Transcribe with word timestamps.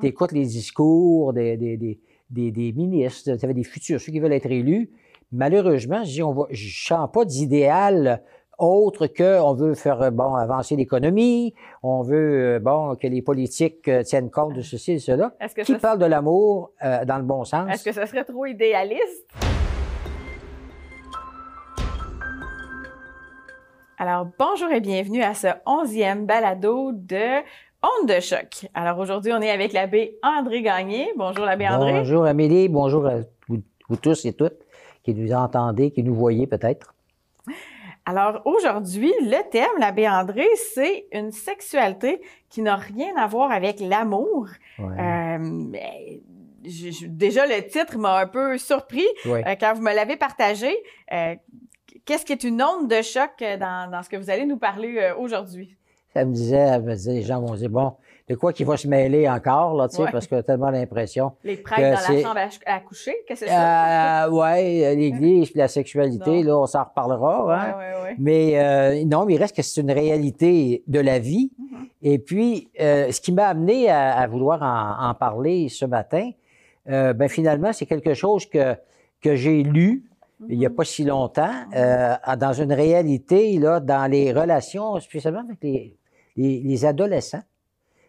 tu 0.00 0.06
écoutes 0.06 0.32
les 0.32 0.44
discours 0.46 1.32
des, 1.32 1.56
des, 1.56 1.76
des, 1.76 1.98
des, 2.30 2.50
des 2.50 2.72
ministres, 2.72 3.36
tu 3.36 3.54
des 3.54 3.64
futurs, 3.64 4.00
ceux 4.00 4.12
qui 4.12 4.20
veulent 4.20 4.32
être 4.32 4.50
élus. 4.50 4.90
Malheureusement, 5.32 6.02
je 6.04 6.22
je 6.50 6.86
sens 6.86 7.08
pas 7.12 7.24
d'idéal 7.24 8.22
autre 8.58 9.06
que 9.06 9.40
on 9.40 9.54
veut 9.54 9.74
faire 9.74 10.12
bon 10.12 10.34
avancer 10.34 10.76
l'économie, 10.76 11.54
on 11.82 12.02
veut 12.02 12.56
euh, 12.56 12.58
bon 12.58 12.94
que 12.96 13.06
les 13.06 13.22
politiques 13.22 13.88
euh, 13.88 14.02
tiennent 14.02 14.30
compte 14.30 14.54
de 14.54 14.60
ceci 14.60 14.92
et 14.92 14.98
cela. 14.98 15.32
Est-ce 15.40 15.54
que 15.54 15.62
Qui 15.62 15.72
ça- 15.72 15.78
parle 15.78 15.98
de 15.98 16.04
l'amour 16.04 16.72
euh, 16.84 17.04
dans 17.06 17.16
le 17.16 17.22
bon 17.22 17.44
sens? 17.44 17.70
Est-ce 17.72 17.84
que 17.84 17.92
ça 17.92 18.04
serait 18.06 18.24
trop 18.24 18.44
idéaliste? 18.44 19.26
Alors, 23.98 24.26
bonjour 24.38 24.70
et 24.70 24.80
bienvenue 24.80 25.22
à 25.22 25.34
ce 25.34 25.48
onzième 25.66 26.24
balado 26.26 26.92
de 26.92 27.42
Onde 27.82 28.08
de 28.14 28.20
choc. 28.20 28.66
Alors, 28.74 28.98
aujourd'hui, 28.98 29.32
on 29.32 29.40
est 29.40 29.50
avec 29.50 29.72
l'abbé 29.72 30.18
André 30.22 30.60
Gagné. 30.62 31.10
Bonjour, 31.16 31.46
l'abbé 31.46 31.66
André. 31.66 31.92
Bonjour 31.92 32.26
Amélie, 32.26 32.68
bonjour 32.68 33.06
à 33.06 33.20
vous, 33.48 33.62
vous 33.88 33.96
tous 33.96 34.24
et 34.26 34.34
toutes 34.34 34.58
qui 35.02 35.14
nous 35.14 35.32
entendez, 35.32 35.90
qui 35.90 36.02
nous 36.02 36.14
voyez 36.14 36.46
peut-être. 36.46 36.94
Alors, 38.04 38.42
aujourd'hui, 38.44 39.12
le 39.22 39.48
thème, 39.50 39.70
l'abbé 39.78 40.06
André, 40.08 40.46
c'est 40.74 41.06
une 41.12 41.30
sexualité 41.32 42.20
qui 42.50 42.60
n'a 42.60 42.76
rien 42.76 43.16
à 43.16 43.26
voir 43.26 43.50
avec 43.50 43.80
l'amour. 43.80 44.48
Ouais. 44.78 44.84
Euh, 44.98 45.38
mais 45.40 46.20
je- 46.64 46.90
je- 46.90 47.06
déjà, 47.06 47.46
le 47.46 47.66
titre 47.66 47.96
m'a 47.96 48.18
un 48.18 48.26
peu 48.26 48.58
surpris. 48.58 49.06
Ouais. 49.24 49.42
Euh, 49.46 49.54
quand 49.58 49.72
vous 49.74 49.82
me 49.82 49.94
l'avez 49.94 50.16
partagé, 50.16 50.70
euh, 51.14 51.34
qu'est-ce 52.04 52.26
qui 52.26 52.32
est 52.32 52.44
une 52.44 52.62
onde 52.62 52.88
de 52.90 53.00
choc 53.00 53.30
euh, 53.40 53.56
dans, 53.56 53.90
dans 53.90 54.02
ce 54.02 54.10
que 54.10 54.16
vous 54.18 54.28
allez 54.28 54.44
nous 54.44 54.58
parler 54.58 54.98
euh, 54.98 55.14
aujourd'hui? 55.16 55.76
Ça 56.14 56.24
me 56.24 56.32
disait, 56.32 56.56
elle 56.56 56.82
me 56.82 56.94
disait, 56.94 57.12
les 57.14 57.22
gens 57.22 57.40
vont 57.40 57.54
dire, 57.54 57.70
bon, 57.70 57.92
de 58.28 58.34
quoi 58.36 58.52
qu'il 58.52 58.66
va 58.66 58.76
se 58.76 58.86
mêler 58.88 59.28
encore, 59.28 59.74
là, 59.74 59.88
tu 59.88 59.96
sais, 59.96 60.02
Ouais. 60.02 60.08
parce 60.12 60.26
que 60.26 60.40
tellement 60.40 60.70
l'impression. 60.70 61.32
Les 61.44 61.56
prêtres 61.56 61.80
dans 62.08 62.14
la 62.14 62.22
chambre 62.22 62.36
à, 62.36 62.50
ch- 62.50 62.60
à 62.66 62.80
coucher, 62.80 63.14
qu'est-ce 63.26 63.40
que 63.40 63.46
c'est 63.46 63.52
ça? 63.52 64.26
Euh, 64.26 64.30
ouais, 64.30 64.94
l'Église 64.94 65.50
puis 65.50 65.58
la 65.58 65.68
sexualité, 65.68 66.42
là, 66.42 66.56
on 66.58 66.66
s'en 66.66 66.84
reparlera, 66.84 67.54
hein. 67.54 67.74
Ouais, 67.76 67.84
ouais, 67.84 68.02
ouais. 68.10 68.16
Mais 68.18 68.60
euh, 68.60 69.04
non, 69.04 69.24
mais 69.24 69.34
il 69.34 69.38
reste 69.38 69.56
que 69.56 69.62
c'est 69.62 69.80
une 69.80 69.90
réalité 69.90 70.82
de 70.86 71.00
la 71.00 71.18
vie. 71.18 71.50
Mhm. 71.58 71.86
Et 72.02 72.18
puis, 72.18 72.68
euh, 72.80 73.10
ce 73.10 73.20
qui 73.20 73.32
m'a 73.32 73.46
amené 73.48 73.88
à, 73.90 74.16
à 74.18 74.26
vouloir 74.26 74.62
en, 74.62 75.10
en 75.10 75.14
parler 75.14 75.68
ce 75.68 75.84
matin, 75.84 76.30
ben 76.86 77.28
finalement, 77.28 77.72
c'est 77.72 77.86
quelque 77.86 78.14
chose 78.14 78.46
que, 78.46 78.74
que 79.20 79.36
j'ai 79.36 79.62
lu 79.62 80.04
il 80.48 80.58
n'y 80.58 80.64
a 80.66 80.70
Mhm. 80.70 80.74
pas 80.74 80.84
si 80.84 81.04
longtemps, 81.04 81.52
euh, 81.76 82.14
dans 82.38 82.52
une 82.54 82.72
réalité, 82.72 83.58
là, 83.58 83.78
dans 83.78 84.10
les 84.10 84.32
relations, 84.32 84.98
spécialement 84.98 85.40
avec 85.46 85.58
les, 85.62 85.94
les, 86.40 86.60
les 86.60 86.84
adolescents, 86.84 87.42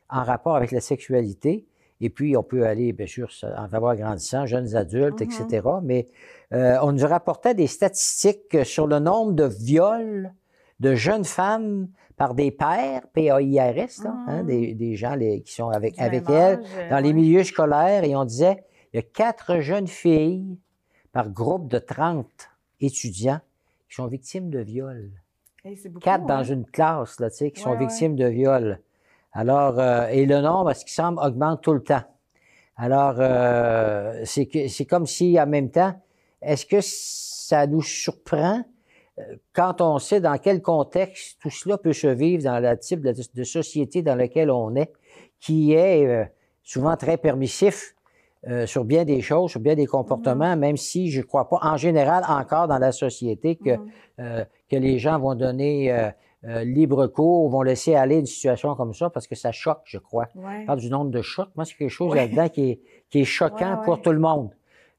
en 0.10 0.24
rapport 0.24 0.56
avec 0.56 0.72
la 0.72 0.82
sexualité. 0.82 1.66
Et 2.04 2.10
puis, 2.10 2.36
on 2.36 2.44
peut 2.44 2.66
aller, 2.66 2.94
bien 2.94 3.06
sûr, 3.08 3.30
en 3.58 3.68
faveur 3.70 3.96
grandissant, 3.96 4.46
jeunes 4.46 4.76
adultes, 4.76 5.22
Mhm. 5.22 5.28
etc. 5.30 5.68
Mais 5.84 6.08
euh, 6.52 6.78
on 6.82 6.92
nous 6.94 7.08
rapportait 7.08 7.54
des 7.54 7.68
statistiques 7.68 8.66
sur 8.66 8.88
le 8.88 9.00
nombre 9.00 9.34
de 9.34 9.46
viols 9.46 10.34
de 10.80 10.96
jeunes 10.96 11.26
femmes 11.26 11.88
par 12.18 12.34
des 12.34 12.50
pères, 12.52 13.04
P-A-I-R-S, 13.14 14.04
là, 14.04 14.16
hein, 14.28 14.42
Mhm. 14.42 14.48
des, 14.48 14.74
des 14.74 14.96
gens 14.96 15.16
les- 15.16 15.42
qui 15.44 15.54
sont 15.54 15.70
avec, 15.70 15.94
elles, 15.98 16.10
âge, 16.30 16.60
euh, 16.78 16.90
dans 16.90 17.00
les 17.00 17.14
milieux 17.14 17.44
scolaires, 17.44 18.04
et 18.04 18.16
on 18.16 18.26
disait, 18.26 18.64
il 18.94 18.98
y 18.98 19.00
a 19.00 19.04
quatre 19.04 19.60
jeunes 19.60 19.88
filles 19.88 20.58
par 21.12 21.30
groupe 21.30 21.68
de 21.68 21.78
30 21.80 22.50
étudiants 22.80 23.42
qui 23.88 23.96
sont 23.96 24.08
victimes 24.08 24.50
de 24.50 24.60
viols. 24.60 25.12
Hey, 25.64 25.76
c'est 25.78 25.90
beaucoup, 25.90 26.06
Quatre 26.06 26.26
dans 26.26 26.44
hein? 26.44 26.44
une 26.44 26.66
classe, 26.66 27.20
là, 27.20 27.30
tu 27.30 27.38
sais, 27.38 27.52
qui 27.52 27.62
sont 27.62 27.72
Ouais, 27.72 27.78
victimes 27.78 28.16
de 28.16 28.26
viols. 28.26 28.80
Alors, 29.34 29.80
euh, 29.80 30.08
et 30.08 30.26
le 30.26 30.42
nombre, 30.42 30.70
à 30.70 30.74
ce 30.74 30.84
qui 30.86 30.94
semble, 30.94 31.20
augmente 31.20 31.62
tout 31.62 31.74
le 31.74 31.84
temps. 31.84 32.02
Alors, 32.78 33.16
euh, 33.20 34.22
c'est 34.26 34.48
que- 34.48 34.68
c'est 34.68 34.86
comme 34.86 35.06
si, 35.08 35.40
en 35.40 35.48
même 35.48 35.72
temps, 35.72 35.94
est-ce 36.42 36.66
que 36.66 36.80
ça 36.82 37.68
nous 37.68 37.82
surprend 37.84 38.64
euh, 39.20 39.38
quand 39.54 39.82
on 39.82 40.00
sait 40.00 40.22
dans 40.22 40.38
quel 40.38 40.62
contexte 40.62 41.40
tout 41.42 41.50
cela 41.52 41.78
peut 41.78 41.94
se 41.94 42.08
vivre 42.08 42.44
dans 42.44 42.60
le 42.60 42.78
type 42.78 43.02
de, 43.02 43.14
de 43.36 43.44
société 43.44 44.02
dans 44.04 44.16
lequel 44.16 44.52
on 44.52 44.76
est, 44.76 44.92
qui 45.40 45.74
est 45.74 46.06
euh, 46.08 46.26
souvent 46.64 46.98
très 46.98 47.18
permissif 47.18 47.96
euh, 48.48 48.66
sur 48.66 48.86
bien 48.86 49.06
des 49.06 49.22
choses, 49.22 49.52
sur 49.52 49.60
bien 49.60 49.76
des 49.76 49.86
comportements, 49.86 50.56
même 50.58 50.78
si 50.78 51.12
je 51.12 51.20
ne 51.20 51.26
crois 51.26 51.48
pas 51.48 51.60
en 51.62 51.78
général 51.78 52.24
encore 52.28 52.68
dans 52.68 52.80
la 52.80 52.92
société 52.92 53.56
que, 53.56 53.72
Mhm. 53.78 53.90
euh, 54.20 54.46
que 54.70 54.76
les 54.78 54.98
gens 54.98 55.20
vont 55.20 55.36
donner 55.36 55.92
euh, 55.92 56.10
euh, 56.46 56.64
libre 56.64 57.06
cours, 57.08 57.50
vont 57.50 57.62
laisser 57.62 57.94
aller 57.94 58.18
une 58.18 58.26
situation 58.26 58.74
comme 58.76 58.94
ça 58.96 59.12
parce 59.12 59.28
que 59.28 59.36
ça 59.36 59.52
choque, 59.52 59.82
je 59.86 60.00
crois. 60.00 60.28
Ouais. 60.36 60.62
Je 60.62 60.66
parle 60.66 60.80
du 60.80 60.90
nombre 60.90 61.12
de 61.12 61.22
chocs. 61.22 61.50
Moi, 61.56 61.66
c'est 61.66 61.76
quelque 61.76 61.90
chose 61.90 62.12
Ouais. 62.12 62.18
là-dedans 62.18 62.50
qui 62.50 62.72
est, 62.72 62.80
qui 63.12 63.20
est 63.22 63.26
choquant 63.26 63.76
Ouais, 63.78 63.86
pour 63.86 64.02
tout 64.02 64.12
le 64.12 64.20
monde. 64.20 64.50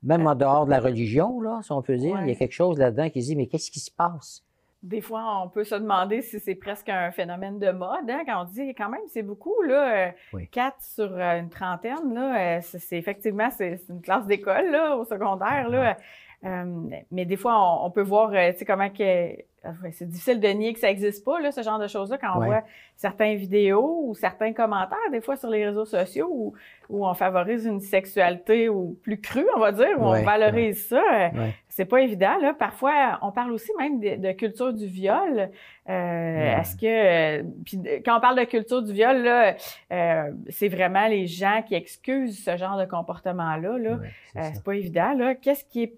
Même 0.05 0.27
en 0.27 0.35
dehors 0.37 0.67
de 0.67 0.71
la 0.71 0.81
religion, 0.81 1.41
là, 1.41 1.61
si 1.63 1.73
on 1.73 1.83
peut 1.83 1.97
dire, 1.97 2.19
il 2.23 2.29
y 2.29 2.33
a 2.33 2.35
quelque 2.37 2.53
chose 2.53 2.79
là-dedans 2.79 3.09
qui 3.11 3.23
se 3.23 3.29
dit, 3.29 3.37
mais 3.37 3.47
qu'est-ce 3.47 3.71
qui 3.73 3.81
se 3.81 3.91
passe? 3.91 4.45
Des 4.83 5.01
fois, 5.01 5.41
on 5.45 5.49
peut 5.49 5.63
se 5.63 5.77
demander 5.77 6.23
si 6.23 6.41
c'est 6.41 6.57
presque 6.57 6.89
un 6.89 7.13
phénomène 7.13 7.61
de 7.61 7.71
mode, 7.71 8.11
hein, 8.11 8.23
quand 8.27 8.43
on 8.43 8.45
dit 8.45 8.75
quand 8.75 8.89
même, 8.89 9.01
c'est 9.09 9.23
beaucoup, 9.23 9.63
là, 9.63 10.09
euh, 10.09 10.11
Oui. 10.33 10.49
quatre 10.49 10.83
sur 10.83 11.13
euh, 11.17 11.39
une 11.39 11.51
trentaine, 11.51 12.13
là, 12.13 12.57
euh, 12.59 12.61
c'est 12.63 12.99
effectivement, 12.99 13.49
c'est 13.51 13.77
c'est 13.77 13.93
une 13.93 14.03
classe 14.03 14.27
d'école, 14.27 14.71
là, 14.73 14.97
au 14.97 15.05
secondaire, 15.05 15.69
là. 15.69 15.97
Euh, 16.45 16.65
mais 17.11 17.25
des 17.25 17.37
fois, 17.37 17.55
on, 17.57 17.87
on 17.87 17.91
peut 17.91 18.03
voir, 18.03 18.31
euh, 18.33 18.51
tu 18.53 18.59
sais, 18.59 18.65
comment 18.65 18.91
que... 18.91 19.03
ouais, 19.05 19.93
C'est 19.93 20.09
difficile 20.09 20.41
de 20.41 20.49
nier 20.49 20.73
que 20.73 20.81
ça 20.81 20.89
n'existe 20.89 21.25
pas, 21.25 21.41
là, 21.41 21.53
ce 21.53 21.63
genre 21.63 21.79
de 21.79 21.87
choses-là, 21.87 22.19
quand 22.19 22.33
on 22.37 22.41
Ouais. 22.41 22.47
voit 22.47 22.63
certaines 22.97 23.37
vidéos 23.37 24.01
ou 24.07 24.15
certains 24.15 24.53
commentaires, 24.53 24.99
des 25.13 25.21
fois, 25.21 25.37
sur 25.37 25.51
les 25.51 25.65
réseaux 25.67 25.85
sociaux, 25.85 26.29
où, 26.33 26.53
où 26.89 27.07
on 27.07 27.15
favorise 27.15 27.65
une 27.67 27.79
sexualité 27.81 28.69
ou 28.69 28.97
plus 29.03 29.21
crue, 29.21 29.47
on 29.57 29.61
va 29.61 29.71
dire, 29.73 29.97
où 30.01 30.11
Ouais, 30.11 30.21
on 30.21 30.25
valorise 30.25 30.89
ça. 30.89 30.97
euh, 31.01 31.29
Ouais. 31.33 31.55
c'est 31.69 31.85
pas 31.85 32.01
évident. 32.01 32.37
Là. 32.41 32.55
Parfois, 32.55 33.19
on 33.23 33.31
parle 33.31 33.53
aussi 33.53 33.71
même 33.79 34.01
de, 34.01 34.17
de 34.17 34.33
culture 34.33 34.73
du 34.73 34.87
viol. 34.87 35.49
Euh, 35.89 36.59
Est-ce 36.61 36.77
que, 36.77 37.41
euh, 37.41 37.43
puis 37.65 37.79
quand 38.05 38.17
on 38.19 38.21
parle 38.21 38.39
de 38.39 38.45
culture 38.45 38.83
du 38.83 38.93
viol, 38.93 39.23
là, 39.23 39.55
euh, 39.93 40.31
c'est 40.49 40.69
vraiment 40.69 41.07
les 41.07 41.27
gens 41.27 41.63
qui 41.67 41.75
excusent 41.75 42.45
ce 42.45 42.57
genre 42.57 42.79
de 42.79 42.85
comportement-là. 42.85 43.79
Là. 43.79 43.91
Euh, 43.91 43.99
ça. 44.35 44.53
c'est 44.55 44.65
pas 44.65 44.75
évident. 44.75 45.13
Là. 45.15 45.35
Qu'est-ce 45.35 45.65
qui 45.65 45.85
est, 45.85 45.95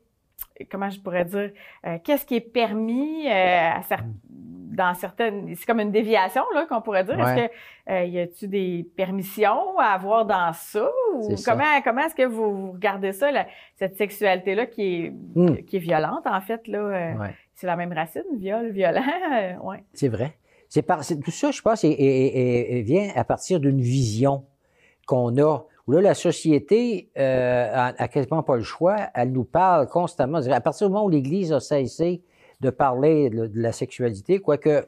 comment 0.71 0.91
je 0.91 1.01
pourrais 1.01 1.25
dire, 1.25 1.51
euh, 1.87 1.99
qu'est-ce 2.05 2.25
qui 2.27 2.37
est 2.37 2.41
permis 2.41 3.27
euh, 3.27 3.31
à 3.31 3.81
cer- 3.81 4.05
dans 4.29 4.93
certaines, 4.95 5.55
c'est 5.55 5.67
comme 5.67 5.79
une 5.81 5.93
déviation 5.93 6.43
là 6.53 6.67
qu'on 6.69 6.81
pourrait 6.83 7.05
dire. 7.05 7.19
Est-ce 7.21 7.47
que 7.47 7.53
euh, 7.93 8.05
y 8.07 8.19
a-tu 8.19 8.49
des 8.49 8.85
permissions 8.97 9.79
à 9.79 9.87
avoir 9.95 10.27
dans 10.27 10.53
ça 10.53 10.89
ou 11.15 11.23
C'est 11.31 11.37
ça. 11.37 11.53
comment 11.53 11.81
comment 11.85 12.07
est-ce 12.07 12.15
que 12.17 12.27
vous, 12.27 12.73
regardez 12.73 13.13
ça, 13.13 13.29
cette 13.77 13.97
sexualité 13.97 14.55
là 14.57 14.67
qui 14.67 14.83
est 15.07 15.11
Hmm. 15.11 15.57
qui 15.65 15.77
est 15.77 15.81
violente, 15.81 16.27
en 16.27 16.41
fait, 16.41 16.67
là. 16.69 16.79
euh, 16.79 17.15
Ouais. 17.15 17.35
C'est 17.55 17.69
la 17.69 17.77
même 17.77 17.93
racine, 17.93 18.25
viol, 18.37 18.71
violent. 18.73 19.03
ouais. 19.63 19.85
C'est 19.93 20.09
vrai. 20.09 20.33
C'est 20.69 20.83
par, 20.83 21.07
tout 21.07 21.31
ça, 21.31 21.53
je 21.53 21.63
pense, 21.63 21.85
est- 21.85 22.83
vient 22.83 23.11
à 23.15 23.23
partir 23.23 23.61
d'une 23.61 23.81
vision 23.81 24.45
qu'on 25.07 25.37
a. 25.39 25.61
Où 25.87 25.93
là, 25.93 26.01
la 26.01 26.15
société 26.15 27.11
euh, 27.19 27.71
a, 27.73 28.03
a 28.03 28.09
quasiment 28.09 28.43
pas 28.43 28.57
le 28.57 28.63
choix. 28.63 28.97
Elle 29.15 29.33
nous 29.33 29.45
parle 29.45 29.87
constamment. 29.89 30.39
À 30.39 30.61
partir 30.61 30.89
du 30.89 30.93
moment 30.93 31.07
où 31.07 31.11
l'Église 31.11 31.53
a 31.53 31.61
cessé 31.61 32.23
de 32.61 32.71
parler 32.71 33.29
de, 33.31 33.47
de 33.47 33.61
la 33.61 33.73
sexualité, 33.73 34.39
quoique 34.39 34.69
euh, 34.71 34.83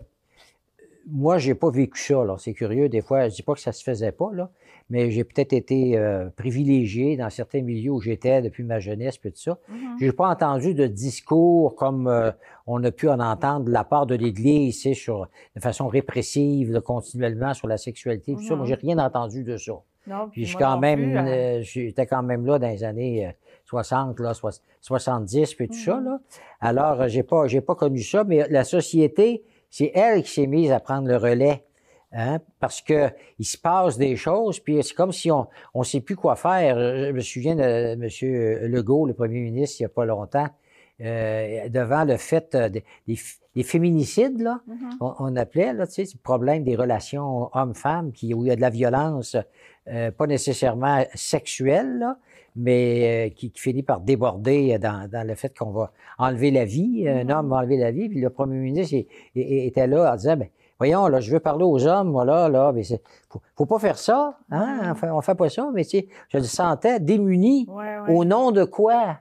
moi, 1.07 1.39
j'ai 1.39 1.55
pas 1.55 1.71
vécu 1.71 2.01
ça. 2.01 2.25
C'est 2.39 2.53
curieux. 2.53 2.89
Des 2.89 3.01
fois, 3.01 3.29
je 3.29 3.37
dis 3.37 3.43
pas 3.43 3.55
que 3.55 3.61
ça 3.61 3.73
se 3.73 3.83
faisait 3.83 4.13
pas, 4.13 4.31
là, 4.33 4.51
mais 4.91 5.11
j'ai 5.11 5.25
peut-être 5.25 5.53
été 5.53 5.97
euh, 5.97 6.29
privilégié 6.37 7.17
dans 7.17 7.31
certains 7.31 7.63
milieux 7.63 7.93
où 7.93 8.01
j'étais 8.01 8.43
depuis 8.43 8.65
ma 8.65 8.81
jeunesse, 8.81 9.17
puis 9.17 9.31
tout 9.31 9.41
ça. 9.41 9.59
Mhm. 9.69 9.97
J'ai 10.01 10.13
pas 10.13 10.29
entendu 10.29 10.75
de 10.75 10.87
discours 10.87 11.77
comme 11.77 12.09
euh, 12.09 12.33
on 12.67 12.83
a 12.83 12.91
pu 12.91 13.09
en 13.09 13.21
entendre 13.21 13.67
de 13.67 13.71
la 13.71 13.85
part 13.85 14.07
de 14.07 14.17
l'Église, 14.17 14.83
c'est 14.83 14.95
sur 14.95 15.29
de 15.55 15.61
façon 15.61 15.87
répressive, 15.87 16.73
là, 16.73 16.81
continuellement 16.81 17.55
sur 17.55 17.69
la 17.69 17.79
sexualité, 17.79 18.35
tout 18.35 18.43
ça. 18.43 18.55
Mhm. 18.55 18.59
Moi, 18.59 18.67
j'ai 18.67 18.75
rien 18.75 18.99
entendu 18.99 19.45
de 19.45 19.57
ça. 19.57 19.75
Non, 20.07 20.29
Puis 20.31 20.45
je 20.47 20.53
moi 20.53 20.61
quand 20.63 20.79
même, 20.79 21.01
plus, 21.01 21.17
euh, 21.17 21.21
euh, 21.23 21.63
j'étais 21.63 22.07
quand 22.07 22.23
même 22.23 22.47
là 22.47 22.59
dans 22.59 22.69
les 22.69 22.85
années 22.85 23.27
euh, 23.27 23.31
60, 23.65 24.21
là, 24.21 24.35
soix- 24.35 24.61
70, 24.81 25.55
puis 25.55 25.69
tout 25.69 25.75
ça, 25.75 25.97
Mhm. 25.97 26.05
là. 26.05 26.19
Alors, 26.61 27.01
euh, 27.03 27.09
j'ai 27.09 27.23
pas, 27.23 27.47
j'ai 27.49 27.61
pas 27.61 27.75
connu 27.75 28.01
ça, 28.01 28.23
mais 28.25 28.47
la 28.49 28.65
société, 28.65 29.43
c'est 29.71 29.91
elle 29.95 30.23
qui 30.23 30.31
s'est 30.31 30.47
mise 30.47 30.71
à 30.73 30.81
prendre 30.81 31.09
le 31.09 31.17
relais. 31.17 31.63
Hein, 32.13 32.39
parce 32.61 32.81
que 32.81 33.11
il 33.41 33.45
se 33.45 33.59
passe 33.59 33.99
des 33.99 34.15
choses, 34.17 34.61
puis 34.61 34.83
c'est 34.83 34.95
comme 34.95 35.11
si 35.13 35.31
on 35.31 35.49
on 35.75 35.83
sait 35.83 36.01
plus 36.01 36.15
quoi 36.17 36.37
faire. 36.37 36.79
Je 36.79 37.11
me 37.11 37.21
souviens 37.21 37.57
de 37.57 37.63
M. 37.63 38.69
Legault, 38.71 39.07
le 39.07 39.13
premier 39.13 39.41
ministre, 39.41 39.81
il 39.81 39.83
y 39.83 39.87
a 39.87 39.91
pas 39.91 40.05
longtemps, 40.07 40.47
euh, 41.01 41.69
devant 41.69 42.05
le 42.05 42.17
fait 42.17 42.55
euh, 42.55 42.69
des, 42.69 42.85
des 43.55 43.63
féminicides, 43.63 44.41
là, 44.41 44.61
mhm. 44.67 44.91
on, 45.01 45.15
on 45.19 45.37
appelait, 45.37 45.73
là, 45.73 45.87
tu 45.87 46.05
sais, 46.05 46.13
le 46.15 46.19
problème 46.23 46.65
des 46.65 46.77
relations 46.77 47.51
hommes-femmes, 47.53 48.13
qui, 48.13 48.33
où 48.35 48.45
il 48.45 48.49
y 48.49 48.51
a 48.51 48.57
de 48.57 48.61
la 48.61 48.71
violence, 48.71 49.37
euh, 49.89 50.11
pas 50.11 50.27
nécessairement 50.27 51.05
sexuelle, 51.15 51.99
là, 51.99 52.17
mais 52.57 53.29
euh, 53.29 53.35
qui, 53.35 53.51
qui 53.51 53.61
finit 53.61 53.83
par 53.83 54.01
déborder 54.01 54.79
dans, 54.79 55.09
dans 55.11 55.27
le 55.27 55.35
fait 55.35 55.57
qu'on 55.57 55.71
va 55.71 55.93
enlever 56.19 56.51
la 56.51 56.65
vie, 56.65 57.07
un 57.09 57.25
Mhm. 57.25 57.31
homme 57.31 57.49
va 57.51 57.57
enlever 57.57 57.77
la 57.77 57.91
vie, 57.91 58.09
puis 58.09 58.21
le 58.21 58.31
premier 58.31 58.57
ministre 58.57 58.95
il- 58.95 59.07
il- 59.35 59.43
il 59.53 59.67
était 59.67 59.87
là 59.87 60.13
en 60.13 60.17
disant, 60.17 60.37
ben, 60.39 60.49
voyons, 60.79 61.07
là, 61.09 61.21
je 61.21 61.31
veux 61.31 61.41
parler 61.41 61.65
aux 61.65 61.87
hommes, 61.87 62.11
voilà, 62.13 62.49
là, 62.49 62.73
mais 62.73 62.83
c'est, 62.83 63.03
faut, 63.31 63.41
faut 63.55 63.67
pas 63.67 63.79
faire 63.79 63.99
ça, 63.99 64.39
hein, 64.51 64.93
on 64.93 64.95
fait, 64.95 65.11
on 65.11 65.21
fait 65.21 65.35
pas 65.35 65.49
ça, 65.51 65.69
mais 65.75 65.85
tu 65.85 65.91
sais, 65.99 66.09
je 66.31 66.39
le 66.39 66.45
sentais 66.45 66.99
démuni. 67.01 67.67
Ouais, 67.69 67.99
ouais. 68.07 68.15
Au 68.15 68.25
nom 68.25 68.51
de 68.53 68.65
quoi? 68.65 69.19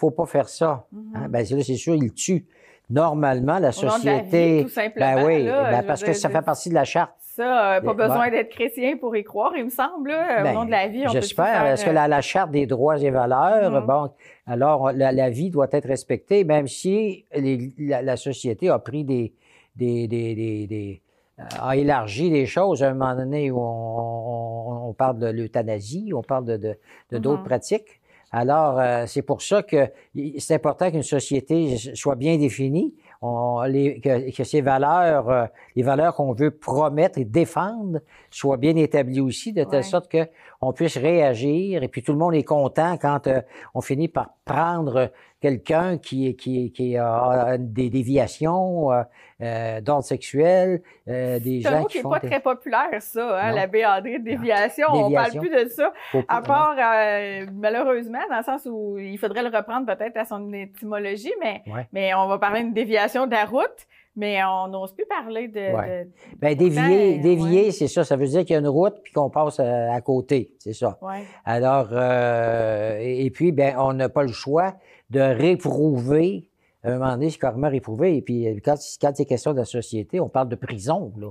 Faut 0.00 0.10
pas 0.10 0.24
faire 0.24 0.48
ça. 0.48 0.86
Hein? 1.14 1.28
Ben, 1.28 1.44
c'est 1.44 1.54
là, 1.54 1.62
c'est 1.62 1.74
sûr, 1.76 1.94
il 1.94 2.12
tue. 2.14 2.46
Normalement, 2.88 3.58
la 3.58 3.68
Au 3.68 3.72
de 3.72 3.86
la 3.86 4.18
vie, 4.18 4.20
société. 4.30 4.62
tout 4.64 4.68
simplement, 4.70 5.14
ben 5.14 5.24
oui, 5.26 5.44
là, 5.44 5.70
ben, 5.70 5.82
parce 5.86 6.02
que 6.02 6.12
ça 6.14 6.30
fait 6.30 6.40
partie 6.42 6.70
de 6.70 6.74
la 6.74 6.84
charte. 6.84 7.12
Ça, 7.20 7.74
euh, 7.76 7.80
pas 7.82 7.92
besoin 7.94 8.30
d'être 8.30 8.48
chrétien 8.48 8.96
pour 8.96 9.14
y 9.14 9.22
croire, 9.22 9.52
il 9.56 9.64
me 9.66 9.70
semble. 9.70 10.08
là. 10.10 10.42
Ben, 10.42 10.50
Au 10.52 10.60
nom 10.60 10.64
de 10.64 10.70
la 10.70 10.88
vie, 10.88 11.02
on 11.02 11.12
peut 11.12 11.20
J'espère. 11.20 11.66
Est-ce 11.66 11.84
que 11.84 11.90
la, 11.90 12.08
la 12.08 12.20
charte 12.22 12.50
des 12.50 12.66
droits 12.66 12.98
et 12.98 13.10
valeurs, 13.10 13.70
Mhm. 13.82 13.86
bon, 13.86 14.10
alors 14.46 14.90
la, 14.92 15.12
la 15.12 15.30
vie 15.30 15.50
doit 15.50 15.68
être 15.70 15.86
respectée, 15.86 16.42
même 16.44 16.66
si 16.66 17.26
les- 17.36 17.70
la, 17.78 18.00
la 18.02 18.16
société 18.16 18.68
a 18.70 18.78
pris 18.78 19.04
des, 19.04 19.34
des, 19.76 20.08
des, 20.08 20.34
des- 20.34 20.66
des- 20.66 21.02
euh, 21.38 21.42
a 21.60 21.76
élargi 21.76 22.30
les 22.30 22.46
choses 22.46 22.82
à 22.82 22.88
un 22.88 22.94
moment 22.94 23.14
donné 23.14 23.50
où 23.50 23.58
on, 23.60 23.62
on- 23.62 24.88
on 24.88 24.92
parle 24.94 25.18
de 25.18 25.28
l'euthanasie, 25.28 26.10
on 26.14 26.22
parle 26.22 26.46
de, 26.46 26.56
de, 26.56 26.74
de 27.12 27.18
d'autres 27.18 27.42
Mhm. 27.42 27.46
pratiques. 27.46 27.99
Alors, 28.32 28.78
euh, 28.78 29.04
c'est 29.06 29.22
pour 29.22 29.42
ça 29.42 29.62
que 29.62 29.88
c'est 30.38 30.54
important 30.54 30.90
qu'une 30.90 31.02
société 31.02 31.76
soit 31.94 32.14
bien 32.14 32.36
définie, 32.38 32.94
on, 33.22 33.62
les, 33.66 34.00
que, 34.00 34.30
que 34.34 34.44
ces 34.44 34.60
valeurs, 34.60 35.28
euh, 35.28 35.46
les 35.74 35.82
valeurs 35.82 36.14
qu'on 36.14 36.32
veut 36.32 36.52
promettre 36.52 37.18
et 37.18 37.24
défendre 37.24 37.98
soient 38.30 38.56
bien 38.56 38.76
établies 38.76 39.20
aussi, 39.20 39.52
de 39.52 39.64
telle 39.64 39.80
Ouais. 39.80 39.82
sorte 39.82 40.08
que 40.08 40.28
on 40.60 40.72
puisse 40.72 40.96
réagir 40.96 41.82
et 41.82 41.88
puis 41.88 42.02
tout 42.02 42.12
le 42.12 42.18
monde 42.18 42.34
est 42.34 42.44
content 42.44 42.96
quand 42.98 43.26
euh, 43.26 43.40
on 43.74 43.80
finit 43.80 44.08
par 44.08 44.30
prendre 44.44 45.10
quelqu'un 45.40 45.96
qui, 45.98 46.36
qui, 46.36 46.70
qui 46.72 46.96
a 46.96 47.56
des 47.58 47.88
déviations 47.90 48.92
euh, 48.92 49.02
euh, 49.42 49.80
d'ordre 49.80 50.04
sexuel, 50.04 50.82
euh, 51.08 51.38
des 51.40 51.62
C'est 51.62 51.68
un 51.68 51.70
gens 51.72 51.80
mot 51.80 51.86
qui 51.86 51.96
n'est 51.98 52.02
pas 52.02 52.18
des- 52.18 52.28
très 52.28 52.40
populaire, 52.40 52.88
ça, 53.00 53.40
hein, 53.40 53.52
la 53.52 53.66
béadrie 53.66 54.18
de 54.18 54.24
déviation. 54.24 54.86
On 54.90 55.10
parle 55.10 55.30
plus 55.38 55.48
de 55.50 55.68
ça. 55.70 55.92
Faut- 56.12 56.22
À 56.28 56.42
part, 56.42 56.76
euh, 56.78 57.46
malheureusement, 57.54 58.18
dans 58.30 58.36
le 58.38 58.42
sens 58.44 58.68
où 58.70 58.98
il 58.98 59.16
faudrait 59.18 59.42
le 59.42 59.56
reprendre 59.56 59.86
peut-être 59.86 60.16
à 60.18 60.24
son 60.26 60.52
étymologie, 60.52 61.32
mais, 61.40 61.62
Ouais. 61.72 61.88
mais 61.92 62.12
on 62.14 62.26
va 62.28 62.38
parler 62.38 62.60
d'une 62.62 62.74
déviation 62.74 63.26
de 63.26 63.32
la 63.32 63.46
route, 63.46 63.86
mais 64.16 64.42
on 64.44 64.68
n'ose 64.68 64.92
plus 64.92 65.06
parler 65.06 65.48
de... 65.48 65.58
Ouais. 65.74 66.04
de- 66.04 66.10
Ben, 66.38 66.54
dévier, 66.54 67.16
dévier, 67.18 67.64
ouais. 67.66 67.70
c'est 67.70 67.86
ça. 67.88 68.04
Ça 68.04 68.16
veut 68.16 68.26
dire 68.26 68.40
qu'il 68.44 68.52
y 68.52 68.56
a 68.56 68.58
une 68.60 68.68
route 68.68 68.96
puis 69.02 69.12
qu'on 69.14 69.30
passe 69.30 69.58
à, 69.60 69.94
à 69.94 70.00
côté. 70.02 70.50
C'est 70.58 70.74
ça. 70.74 70.98
ouais. 71.00 71.22
Alors, 71.46 71.88
euh, 71.92 72.98
et, 73.00 73.24
et 73.24 73.30
puis, 73.30 73.52
ben, 73.52 73.74
on 73.78 73.92
n'a 73.94 74.08
pas 74.10 74.22
le 74.22 74.32
choix 74.32 74.74
de 75.10 75.20
réprouver. 75.20 76.46
À 76.82 76.92
un 76.92 76.98
moment 76.98 77.12
donné, 77.12 77.28
c'est 77.28 77.38
carrément 77.38 77.68
réprouvé. 77.68 78.16
Et 78.16 78.22
puis, 78.22 78.48
euh, 78.48 78.58
quand, 78.64 78.76
quand 79.00 79.12
c'est 79.14 79.26
question 79.26 79.52
de 79.52 79.58
la 79.58 79.64
société, 79.66 80.18
on 80.18 80.30
parle 80.30 80.48
de 80.48 80.56
prison, 80.56 81.12
là. 81.18 81.30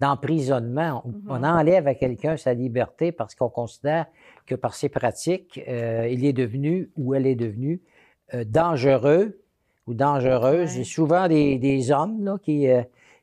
D'emprisonnement. 0.00 1.02
On, 1.04 1.08
Mhm. 1.08 1.22
on 1.28 1.44
enlève 1.44 1.86
à 1.86 1.94
quelqu'un 1.94 2.36
sa 2.36 2.54
liberté 2.54 3.12
parce 3.12 3.34
qu'on 3.34 3.48
considère 3.50 4.06
que 4.46 4.54
par 4.54 4.74
ses 4.74 4.88
pratiques, 4.88 5.60
euh, 5.68 6.08
il 6.10 6.24
est 6.24 6.32
devenu 6.32 6.90
ou 6.96 7.14
elle 7.14 7.26
est 7.26 7.34
devenue 7.34 7.80
euh, 8.34 8.44
dangereux 8.44 9.38
ou 9.86 9.94
dangereuse. 9.94 10.74
Ouais. 10.76 10.80
Et 10.80 10.84
souvent 10.84 11.28
des, 11.28 11.58
des 11.58 11.90
hommes 11.90 12.24
là, 12.24 12.38
qui, 12.42 12.68
euh, 12.68 12.82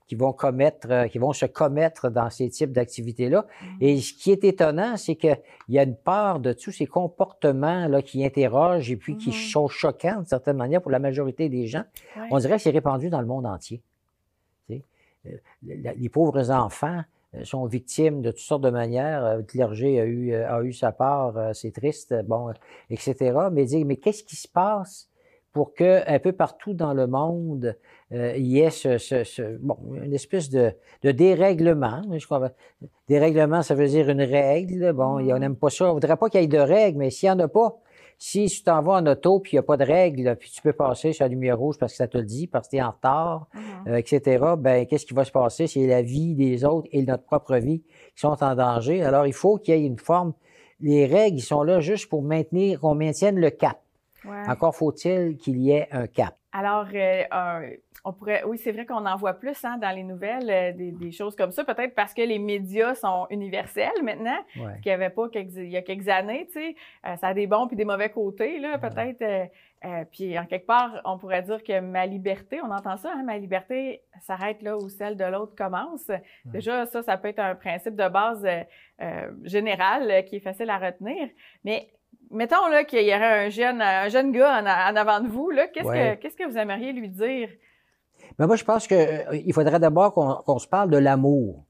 qui 0.09 0.15
vont 0.15 0.33
commettre, 0.33 0.87
euh, 0.89 1.07
qui 1.07 1.19
vont 1.19 1.33
se 1.33 1.45
commettre 1.45 2.09
dans 2.09 2.31
ces 2.31 2.49
types 2.49 2.71
d'activités-là. 2.71 3.45
Mhm. 3.61 3.67
Et 3.79 4.01
ce 4.01 4.11
qui 4.11 4.31
est 4.31 4.43
étonnant, 4.43 4.97
c'est 4.97 5.15
qu'il 5.15 5.39
y 5.69 5.77
a 5.77 5.83
une 5.83 5.95
part 5.95 6.39
de 6.39 6.51
tous 6.51 6.71
ces 6.71 6.87
comportements 6.87 7.87
là, 7.87 8.01
qui 8.01 8.25
interrogent 8.25 8.89
et 8.89 8.97
puis 8.97 9.17
qui 9.17 9.29
Mhm. 9.29 9.35
sont 9.35 9.67
choquants 9.67 10.15
d'une 10.15 10.25
certaine 10.25 10.57
manière 10.57 10.81
pour 10.81 10.89
la 10.89 10.97
majorité 10.97 11.47
des 11.47 11.67
gens. 11.67 11.83
Ouais. 12.17 12.23
On 12.31 12.39
dirait 12.39 12.57
que 12.57 12.63
c'est 12.63 12.71
répandu 12.71 13.11
dans 13.11 13.21
le 13.21 13.27
monde 13.27 13.45
entier. 13.45 13.83
Tu 14.67 14.77
sais, 14.77 14.83
euh, 15.27 15.93
les 15.95 16.09
pauvres 16.09 16.49
enfants 16.49 17.03
euh, 17.35 17.43
sont 17.43 17.65
victimes 17.67 18.23
de 18.23 18.31
toutes 18.31 18.39
sortes 18.39 18.63
de 18.63 18.71
manières. 18.71 19.37
Le 19.37 19.43
clergé 19.43 20.01
a 20.01 20.05
eu, 20.05 20.33
a 20.33 20.63
eu 20.63 20.73
sa 20.73 20.91
part, 20.91 21.53
c'est 21.53 21.71
triste, 21.71 22.15
bon, 22.25 22.51
etc. 22.89 23.37
Mais 23.51 23.65
dire, 23.65 23.85
mais 23.85 23.97
qu'est-ce 23.97 24.23
qui 24.23 24.35
se 24.35 24.47
passe 24.47 25.07
pour 25.51 25.73
que 25.73 26.01
un 26.07 26.19
peu 26.19 26.31
partout 26.31 26.73
dans 26.73 26.93
le 26.93 27.07
monde, 27.07 27.75
euh, 28.11 28.33
il 28.37 28.45
y 28.47 28.59
ait 28.59 28.69
ce, 28.69 28.97
ce- 28.97 29.23
ce- 29.23 29.57
bon, 29.57 29.77
une 30.03 30.13
espèce 30.13 30.49
de, 30.49 30.71
de 31.03 31.11
dérèglement. 31.11 32.01
Je 32.17 32.25
crois, 32.25 32.51
dérèglement, 33.07 33.61
ça 33.61 33.75
veut 33.75 33.87
dire 33.87 34.09
une 34.09 34.21
règle. 34.21 34.93
Bon, 34.93 35.19
on 35.19 35.39
n'aime 35.39 35.55
pas 35.55 35.69
ça. 35.69 35.89
On 35.89 35.93
voudrait 35.93 36.17
pas 36.17 36.29
qu'il 36.29 36.41
y 36.41 36.43
ait 36.43 36.47
de 36.47 36.57
règles, 36.59 36.99
mais 36.99 37.09
s'il 37.09 37.27
n'y 37.29 37.31
en 37.35 37.39
a 37.39 37.47
pas, 37.47 37.77
si 38.21 38.47
tu 38.47 38.63
t'en 38.63 38.81
vas 38.81 38.93
en 38.95 39.05
auto 39.07 39.39
puis 39.39 39.53
il 39.53 39.55
n'y 39.55 39.59
a 39.59 39.63
pas 39.63 39.77
de 39.77 39.85
règles, 39.85 40.35
puis 40.37 40.51
tu 40.51 40.61
peux 40.61 40.73
passer 40.73 41.13
sur 41.13 41.23
la 41.23 41.29
lumière 41.29 41.57
rouge 41.57 41.77
parce 41.79 41.93
que 41.93 41.97
ça 41.97 42.07
te 42.07 42.17
le 42.17 42.25
dit, 42.25 42.47
parce 42.47 42.67
que 42.67 42.71
tu 42.71 42.77
es 42.77 42.81
en 42.81 42.91
retard, 42.91 43.47
Mhm. 43.53 43.93
euh, 43.93 43.95
etc., 43.95 44.43
ben 44.57 44.85
qu'est-ce 44.85 45.05
qui 45.05 45.13
va 45.13 45.23
se 45.23 45.31
passer? 45.31 45.67
C'est 45.67 45.87
la 45.87 46.01
vie 46.01 46.35
des 46.35 46.65
autres 46.65 46.87
et 46.91 47.01
notre 47.03 47.23
propre 47.23 47.55
vie 47.57 47.79
qui 47.81 48.19
sont 48.19 48.43
en 48.43 48.55
danger. 48.55 49.01
Alors, 49.03 49.25
il 49.25 49.33
faut 49.33 49.57
qu'il 49.57 49.75
y 49.75 49.77
ait 49.83 49.85
une 49.87 49.97
forme. 49.99 50.33
Les 50.81 51.05
règles, 51.05 51.37
ils 51.37 51.41
sont 51.41 51.63
là 51.63 51.79
juste 51.79 52.09
pour 52.09 52.21
maintenir, 52.21 52.79
qu'on 52.81 52.93
maintienne 52.95 53.37
le 53.39 53.49
cap. 53.49 53.79
Ouais. 54.25 54.47
Encore 54.49 54.75
faut-il 54.75 55.37
qu'il 55.37 55.57
y 55.57 55.71
ait 55.71 55.87
un 55.91 56.07
cap. 56.07 56.35
Alors, 56.51 56.87
euh, 56.95 57.69
on 58.03 58.11
pourrait, 58.11 58.43
oui, 58.43 58.57
c'est 58.57 58.71
vrai 58.71 58.85
qu'on 58.87 59.05
en 59.05 59.15
voit 59.17 59.35
plus 59.35 59.63
hein, 59.63 59.77
dans 59.77 59.95
les 59.95 60.01
nouvelles, 60.03 60.49
euh, 60.49 60.71
des, 60.73 60.91
des 60.91 61.11
choses 61.11 61.35
comme 61.35 61.51
ça, 61.51 61.63
peut-être 61.63 61.93
parce 61.93 62.11
que 62.15 62.23
les 62.23 62.39
médias 62.39 62.95
sont 62.95 63.27
universels 63.29 64.01
maintenant, 64.01 64.39
Ouais. 64.57 64.79
qu'il 64.81 64.89
n'y 64.89 64.93
avait 64.95 65.11
pas 65.11 65.29
quelques- 65.29 65.53
il 65.57 65.69
y 65.69 65.77
a 65.77 65.83
quelques 65.83 66.09
années, 66.09 66.47
tu 66.47 66.53
sais. 66.53 66.75
Euh, 67.05 67.15
ça 67.17 67.27
a 67.27 67.33
des 67.35 67.45
bons 67.45 67.67
puis 67.67 67.75
des 67.75 67.85
mauvais 67.85 68.09
côtés, 68.09 68.57
là, 68.59 68.79
peut-être. 68.79 69.49
puis, 70.11 70.37
en 70.39 70.45
quelque 70.45 70.65
part, 70.65 70.99
on 71.05 71.17
pourrait 71.19 71.43
dire 71.43 71.63
que 71.63 71.79
ma 71.79 72.05
liberté, 72.07 72.59
on 72.61 72.69
entend 72.71 72.97
ça, 72.97 73.13
hein, 73.15 73.23
ma 73.23 73.37
liberté 73.37 74.01
s'arrête 74.21 74.61
là 74.63 74.75
où 74.75 74.89
celle 74.89 75.15
de 75.15 75.23
l'autre 75.23 75.55
commence. 75.55 76.09
Déjà, 76.45 76.85
ça, 76.87 77.01
ça 77.03 77.15
peut 77.15 77.29
être 77.29 77.39
un 77.39 77.55
principe 77.55 77.95
de 77.95 78.07
base 78.09 78.45
général 79.43 80.25
qui 80.25 80.37
est 80.37 80.41
facile 80.41 80.69
à 80.69 80.77
retenir. 80.77 81.29
Mais 81.63 81.89
mettons 82.31 82.67
là 82.69 82.83
qu'il 82.83 83.01
y 83.05 83.13
aurait 83.13 83.45
un 83.45 83.49
jeune, 83.49 83.81
un 83.81 84.07
jeune 84.09 84.31
gars 84.31 84.61
en, 84.61 84.65
en 84.65 84.95
avant 84.95 85.19
de 85.21 85.27
vous, 85.27 85.49
là, 85.49 85.67
qu'est-ce 85.67 85.87
Ouais. 85.87 86.15
que 86.17 86.21
qu'est-ce 86.21 86.35
que 86.37 86.47
vous 86.49 86.57
aimeriez 86.57 86.91
lui 86.93 87.09
dire? 87.09 87.49
Mais 88.37 88.47
moi, 88.47 88.55
je 88.55 88.63
pense 88.63 88.87
qu'il 88.87 89.53
faudrait 89.53 89.79
d'abord 89.79 90.13
qu'on 90.13 90.35
qu'on 90.45 90.59
se 90.59 90.67
parle 90.67 90.89
de 90.89 90.97
l'amour. 90.97 91.63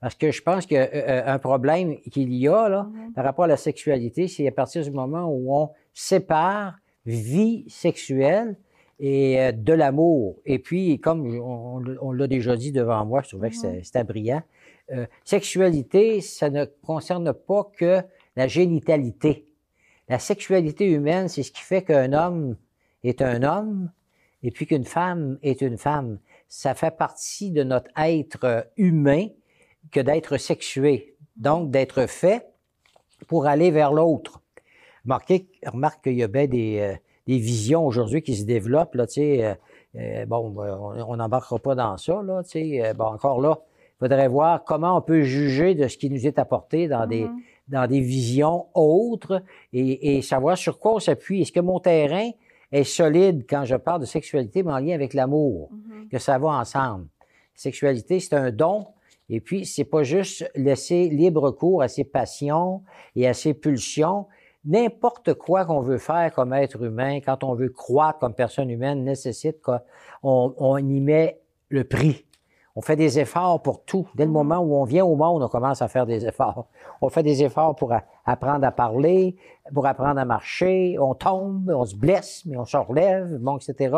Parce 0.00 0.14
que 0.16 0.30
je 0.30 0.42
pense 0.42 0.66
qu'un 0.66 1.38
problème 1.38 1.98
qu'il 2.12 2.32
y 2.34 2.46
a 2.48 2.68
là, 2.68 2.82
Mhm. 2.92 3.12
par 3.14 3.24
rapport 3.24 3.44
à 3.46 3.48
la 3.48 3.56
sexualité, 3.56 4.28
c'est 4.28 4.46
à 4.46 4.52
partir 4.52 4.82
du 4.82 4.90
moment 4.90 5.24
où 5.26 5.54
on 5.56 5.70
sépare 5.94 6.76
vie 7.06 7.64
sexuelle 7.68 8.56
et 9.00 9.40
euh, 9.40 9.52
de 9.52 9.72
l'amour. 9.72 10.36
Et 10.44 10.58
puis, 10.58 11.00
comme 11.00 11.26
on, 11.40 11.82
on 12.02 12.12
l'a 12.12 12.26
déjà 12.26 12.54
dit 12.56 12.70
devant 12.72 13.04
moi, 13.06 13.22
je 13.22 13.28
trouvais 13.30 13.50
que 13.50 13.56
c'était- 13.56 13.82
c'était 13.82 14.04
brillant, 14.04 14.42
euh, 14.92 15.06
sexualité, 15.24 16.20
ça 16.20 16.50
ne 16.50 16.64
concerne 16.86 17.32
pas 17.32 17.70
que 17.76 18.02
la 18.36 18.46
génitalité. 18.46 19.46
La 20.08 20.18
sexualité 20.18 20.86
humaine, 20.90 21.28
c'est 21.28 21.42
ce 21.42 21.52
qui 21.52 21.62
fait 21.62 21.82
qu'un 21.82 22.12
homme 22.12 22.56
est 23.02 23.22
un 23.22 23.42
homme 23.42 23.90
et 24.42 24.50
puis 24.50 24.66
qu'une 24.66 24.84
femme 24.84 25.38
est 25.42 25.62
une 25.62 25.78
femme. 25.78 26.18
Ça 26.48 26.74
fait 26.74 26.96
partie 26.96 27.50
de 27.50 27.62
notre 27.62 27.90
être 27.96 28.66
humain 28.76 29.28
que 29.90 30.00
d'être 30.00 30.36
sexué, 30.36 31.16
donc 31.36 31.70
d'être 31.70 32.06
fait 32.06 32.46
pour 33.26 33.46
aller 33.46 33.70
vers 33.70 33.92
l'autre. 33.92 34.42
Remarquez, 35.04 35.48
remarque 35.66 36.04
qu'il 36.04 36.14
y 36.14 36.22
a 36.22 36.28
bien 36.28 36.46
des, 36.46 36.78
euh, 36.80 36.96
visions 37.26 37.86
aujourd'hui 37.86 38.22
qui 38.22 38.36
se 38.36 38.44
développent, 38.44 38.94
là, 38.94 39.06
euh, 39.16 39.54
euh, 39.96 40.26
bon, 40.26 40.54
euh, 40.62 41.04
on 41.06 41.16
n'embarquera 41.16 41.58
pas 41.58 41.74
dans 41.74 41.96
ça, 41.96 42.22
là, 42.22 42.42
bon, 42.94 43.04
encore 43.04 43.40
là, 43.40 43.60
il 43.96 44.08
faudrait 44.08 44.28
voir 44.28 44.64
comment 44.64 44.96
on 44.98 45.00
peut 45.00 45.22
juger 45.22 45.74
de 45.74 45.88
ce 45.88 45.96
qui 45.96 46.10
nous 46.10 46.26
est 46.26 46.38
apporté 46.38 46.88
dans 46.88 47.06
des, 47.06 47.24
Mhm. 47.24 47.40
Dans 47.68 47.86
des 47.86 48.00
visions 48.00 48.66
autres 48.74 49.42
et, 49.72 50.16
et 50.16 50.22
savoir 50.22 50.56
sur 50.58 50.78
quoi 50.78 50.94
on 50.94 50.98
s'appuie. 50.98 51.42
Est-ce 51.42 51.52
que 51.52 51.60
mon 51.60 51.80
terrain 51.80 52.30
est 52.72 52.84
solide 52.84 53.44
quand 53.48 53.64
je 53.64 53.76
parle 53.76 54.00
de 54.00 54.06
sexualité, 54.06 54.62
mais 54.62 54.72
en 54.72 54.78
lien 54.78 54.94
avec 54.94 55.14
l'amour, 55.14 55.70
Mhm. 55.72 56.08
que 56.08 56.18
ça 56.18 56.38
va 56.38 56.48
ensemble? 56.48 57.06
Sexualité, 57.54 58.20
c'est 58.20 58.34
un 58.34 58.50
don. 58.50 58.86
Et 59.30 59.40
puis, 59.40 59.64
c'est 59.64 59.84
pas 59.84 60.02
juste 60.02 60.50
laisser 60.54 61.08
libre 61.08 61.50
cours 61.50 61.82
à 61.82 61.88
ses 61.88 62.04
passions 62.04 62.82
et 63.16 63.26
à 63.26 63.32
ses 63.32 63.54
pulsions. 63.54 64.26
N'importe 64.66 65.34
quoi 65.34 65.64
qu'on 65.64 65.80
veut 65.80 65.98
faire 65.98 66.32
comme 66.34 66.52
être 66.52 66.82
humain, 66.82 67.20
quand 67.20 67.44
on 67.44 67.54
veut 67.54 67.68
croître 67.70 68.18
comme 68.18 68.34
personne 68.34 68.70
humaine, 68.70 69.04
nécessite 69.04 69.60
qu'on 69.62 69.80
on 70.22 70.76
y 70.78 71.00
met 71.00 71.38
le 71.68 71.84
prix. 71.84 72.24
On 72.76 72.80
fait 72.80 72.96
des 72.96 73.20
efforts 73.20 73.62
pour 73.62 73.84
tout. 73.84 74.08
Dès 74.16 74.24
le 74.24 74.30
Mhm. 74.30 74.34
moment 74.34 74.58
où 74.58 74.74
on 74.74 74.84
vient 74.84 75.04
au 75.04 75.14
monde, 75.14 75.42
on 75.42 75.48
commence 75.48 75.80
à 75.80 75.86
faire 75.88 76.06
des 76.06 76.26
efforts. 76.26 76.66
On 77.00 77.08
fait 77.08 77.22
des 77.22 77.44
efforts 77.44 77.76
pour 77.76 77.92
apprendre 78.24 78.66
à 78.66 78.72
parler, 78.72 79.36
pour 79.72 79.86
apprendre 79.86 80.18
à 80.18 80.24
marcher. 80.24 80.96
On 80.98 81.14
tombe, 81.14 81.70
on 81.74 81.84
se 81.84 81.94
blesse, 81.94 82.42
mais 82.46 82.56
on 82.56 82.64
se 82.64 82.76
relève, 82.76 83.38
bon, 83.38 83.58
etc. 83.58 83.96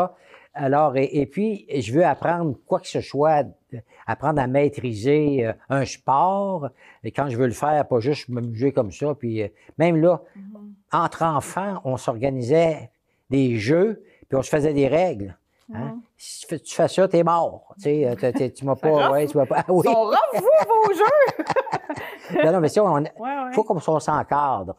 Alors, 0.52 0.96
et, 0.96 1.08
et 1.20 1.26
puis, 1.26 1.66
je 1.74 1.92
veux 1.92 2.04
apprendre 2.04 2.54
quoi 2.66 2.80
que 2.80 2.86
ce 2.88 3.00
soit, 3.00 3.44
euh, 3.74 3.78
apprendre 4.06 4.40
à 4.40 4.46
maîtriser 4.46 5.46
euh, 5.46 5.52
un 5.70 5.84
sport. 5.84 6.68
Et 7.04 7.10
quand 7.12 7.28
je 7.28 7.36
veux 7.36 7.46
le 7.46 7.52
faire, 7.52 7.86
pas 7.88 8.00
juste 8.00 8.28
m'amuser 8.28 8.72
comme 8.72 8.90
ça. 8.90 9.14
Puis, 9.14 9.42
euh, 9.42 9.48
même 9.78 9.96
là, 9.96 10.20
Mhm. 10.34 10.72
entre 10.92 11.22
enfants, 11.24 11.80
on 11.84 11.96
s'organisait 11.96 12.90
des 13.30 13.56
jeux, 13.56 14.02
puis 14.28 14.36
on 14.38 14.42
se 14.42 14.50
faisait 14.50 14.72
des 14.74 14.88
règles. 14.88 15.36
Hein? 15.74 16.00
Si 16.16 16.46
tu 16.46 16.74
fais 16.74 16.88
ça, 16.88 17.08
t'es 17.08 17.22
mort. 17.24 17.74
Tu 17.76 17.82
sais, 17.82 18.06
euh, 18.06 18.48
tu 18.50 18.64
m'as 18.64 18.76
pas, 18.76 19.10
ouais, 19.10 19.26
tu 19.26 19.36
m'as 19.36 19.46
pas, 19.46 19.56
ah 19.58 19.64
oui. 19.72 19.84
Vous, 19.86 19.92
vos 19.94 20.92
jeux! 20.94 22.42
Non, 22.44 22.52
non, 22.52 22.60
mais 22.60 22.68
si 22.68 22.78
on, 22.80 22.92
Ouais, 22.94 23.08
ouais. 23.18 23.52
faut 23.52 23.64
qu'on 23.64 23.76
on 23.86 24.00
s'encadre. 24.00 24.74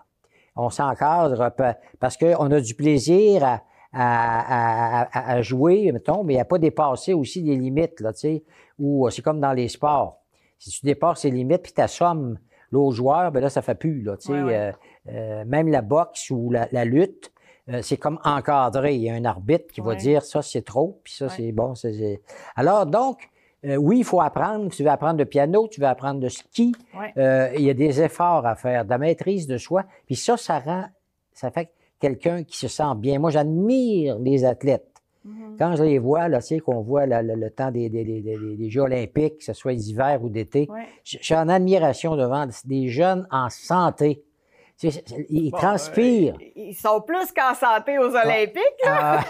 On 0.55 0.69
s'encadre 0.69 1.51
pa- 1.55 1.77
parce 1.99 2.17
qu'on 2.17 2.51
a 2.51 2.59
du 2.59 2.73
plaisir 2.73 3.43
à, 3.43 3.61
à, 3.93 5.01
à- 5.11 5.31
à- 5.33 5.41
jouer, 5.41 5.91
mettons, 5.91 6.23
mais 6.23 6.39
à 6.39 6.45
pas 6.45 6.57
dépasser 6.57 7.13
aussi 7.13 7.41
les 7.41 7.55
limites, 7.55 7.99
là, 7.99 8.13
tu 8.13 8.19
sais, 8.19 8.43
ou 8.79 9.05
euh, 9.07 9.09
c'est 9.09 9.21
comme 9.21 9.39
dans 9.39 9.53
les 9.53 9.67
sports. 9.67 10.21
Si 10.59 10.71
tu 10.71 10.85
dépasses 10.85 11.23
les 11.25 11.31
limites 11.31 11.61
puis 11.63 11.73
t'assommes 11.73 12.39
l'autre 12.71 12.95
joueur, 12.95 13.31
ben 13.31 13.41
là, 13.41 13.49
ça 13.49 13.61
fait 13.61 13.75
plus, 13.75 14.01
là, 14.01 14.17
tu 14.17 14.27
sais. 14.27 14.33
Ouais, 14.33 14.43
ouais. 14.43 14.55
euh, 14.57 14.71
euh, 15.09 15.43
même 15.45 15.67
la 15.67 15.81
boxe 15.81 16.31
ou 16.31 16.49
la, 16.51 16.67
la 16.71 16.85
lutte, 16.85 17.31
euh, 17.69 17.81
c'est 17.81 17.97
comme 17.97 18.19
encadré. 18.23 18.95
Il 18.95 19.01
y 19.01 19.09
a 19.09 19.13
un 19.13 19.25
arbitre 19.25 19.67
qui 19.73 19.81
va 19.81 19.95
dire 19.95 20.21
ça, 20.23 20.41
c'est 20.41 20.63
trop, 20.63 20.99
puis 21.03 21.13
ça, 21.13 21.25
Ouais. 21.25 21.31
c'est 21.35 21.51
bon. 21.51 21.75
c'est- 21.75 22.21
Alors, 22.55 22.85
donc, 22.85 23.29
euh, 23.65 23.75
oui, 23.75 23.99
il 23.99 24.03
faut 24.03 24.21
apprendre. 24.21 24.69
Tu 24.71 24.83
veux 24.83 24.89
apprendre 24.89 25.17
le 25.19 25.25
piano, 25.25 25.67
tu 25.67 25.81
veux 25.81 25.87
apprendre 25.87 26.21
le 26.21 26.29
ski, 26.29 26.73
Ouais. 26.97 27.11
euh, 27.17 27.49
il 27.55 27.61
y 27.63 27.69
a 27.69 27.73
des 27.73 28.01
efforts 28.01 28.45
à 28.45 28.55
faire, 28.55 28.85
de 28.85 28.89
la 28.89 28.97
maîtrise 28.97 29.47
de 29.47 29.57
soi. 29.57 29.83
Puis 30.05 30.15
ça, 30.15 30.37
ça 30.37 30.59
rend, 30.59 30.85
ça 31.33 31.51
fait 31.51 31.69
quelqu'un 31.99 32.43
qui 32.43 32.57
se 32.57 32.67
sent 32.67 32.93
bien. 32.97 33.19
Moi, 33.19 33.31
j'admire 33.31 34.17
les 34.19 34.45
athlètes. 34.45 34.85
Mhm. 35.25 35.57
Quand 35.59 35.75
je 35.75 35.83
les 35.83 35.97
vois, 35.99 36.29
là, 36.29 36.39
tu 36.39 36.47
sais, 36.47 36.59
qu'on 36.59 36.79
voit 36.81 37.05
le 37.05 37.49
temps 37.49 37.71
des, 37.71 37.89
des- 37.89 38.05
des- 38.05 38.21
des- 38.21 38.55
des 38.55 38.69
Jeux 38.69 38.81
olympiques, 38.83 39.39
que 39.39 39.43
ce 39.43 39.51
soit 39.53 39.73
d'hiver 39.73 40.23
ou 40.23 40.29
d'été, 40.29 40.69
je 41.03 41.17
suis 41.19 41.35
en 41.35 41.49
admiration 41.49 42.15
devant 42.15 42.45
des 42.65 42.87
jeunes 42.87 43.27
en 43.31 43.49
santé. 43.49 44.23
Ils 45.29 45.49
Bon, 45.51 45.57
transpirent. 45.57 46.35
euh, 46.35 46.45
ils 46.55 46.75
sont 46.75 47.01
plus 47.01 47.31
qu'en 47.31 47.53
santé 47.55 47.97
aux 47.97 48.15
Olympiques. 48.15 48.61
Ah, 48.85 49.21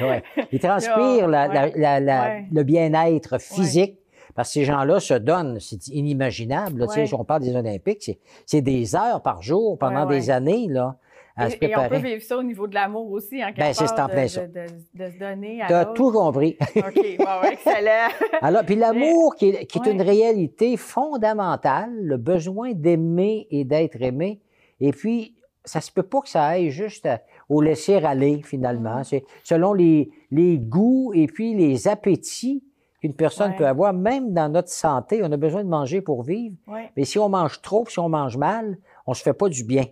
ouais. 0.00 0.22
Ils 0.50 0.58
transpirent 0.58 1.28
la- 1.28 1.46
la- 1.48 1.68
la- 1.68 2.00
la- 2.00 2.22
Ouais. 2.24 2.44
le 2.52 2.62
bien-être 2.64 3.38
physique. 3.40 3.98
Parce 4.34 4.48
que 4.48 4.54
ces 4.54 4.64
gens-là 4.64 4.98
se 4.98 5.14
donnent, 5.14 5.60
c'est 5.60 5.86
inimaginable. 5.88 6.80
là, 6.80 6.86
tu 6.88 7.06
sais, 7.06 7.14
on 7.14 7.24
parle 7.24 7.42
des 7.42 7.54
Olympiques, 7.54 8.18
c'est- 8.46 8.60
des 8.62 8.96
heures 8.96 9.22
par 9.22 9.42
jour 9.42 9.78
pendant 9.78 10.06
des 10.06 10.28
années 10.30 10.66
là, 10.68 10.96
à 11.36 11.50
se 11.50 11.56
Et, 11.60 11.66
et 11.70 11.76
on 11.76 11.88
peut 11.88 11.98
vivre 11.98 12.22
ça 12.22 12.36
au 12.38 12.42
niveau 12.42 12.66
de 12.66 12.74
l'amour 12.74 13.10
aussi, 13.12 13.42
en 13.44 13.48
quelque 13.48 13.58
Ben, 13.58 13.72
c'est 13.74 13.94
part, 13.94 14.08
de, 14.08 14.26
ça. 14.26 14.46
de, 14.46 14.52
de- 14.52 15.04
de 15.06 15.10
se 15.12 15.18
donner 15.18 15.62
à 15.62 15.66
Tu 15.66 15.72
as 15.72 15.84
tout 15.86 16.10
compris. 16.12 16.56
OK, 16.76 17.16
bon, 17.18 17.42
excellent. 17.52 18.08
Alors, 18.40 18.64
puis 18.64 18.74
l'amour 18.76 19.34
qui 19.36 19.50
est, 19.50 19.66
qui 19.66 19.78
est 19.78 19.90
une 19.90 20.02
réalité 20.02 20.76
fondamentale, 20.76 21.90
le 22.02 22.16
besoin 22.16 22.72
d'aimer 22.72 23.46
et 23.50 23.64
d'être 23.64 24.00
aimé. 24.02 24.40
Et 24.86 24.92
puis, 24.92 25.34
ça 25.64 25.80
se 25.80 25.90
peut 25.90 26.02
pas 26.02 26.20
que 26.20 26.28
ça 26.28 26.44
aille 26.44 26.70
juste 26.70 27.06
à- 27.06 27.22
au 27.48 27.60
laisser 27.60 27.94
aller, 27.96 28.42
finalement. 28.42 29.00
Mm. 29.00 29.04
C'est 29.04 29.24
selon 29.42 29.72
les, 29.72 30.10
les 30.30 30.58
goûts 30.58 31.12
et 31.14 31.26
puis 31.26 31.54
les 31.54 31.88
appétits 31.88 32.62
qu'une 33.00 33.14
personne 33.14 33.50
Ouais. 33.52 33.56
peut 33.56 33.66
avoir, 33.66 33.92
même 33.94 34.32
dans 34.34 34.48
notre 34.50 34.68
santé. 34.70 35.20
On 35.22 35.32
a 35.32 35.36
besoin 35.36 35.64
de 35.64 35.68
manger 35.68 36.00
pour 36.02 36.22
vivre. 36.22 36.56
Mais 36.96 37.04
si 37.04 37.18
on 37.18 37.28
mange 37.28 37.60
trop, 37.62 37.86
si 37.86 37.98
on 37.98 38.08
mange 38.08 38.36
mal, 38.36 38.76
on 39.06 39.14
se 39.14 39.22
fait 39.22 39.32
pas 39.34 39.48
du 39.48 39.64
bien. 39.64 39.84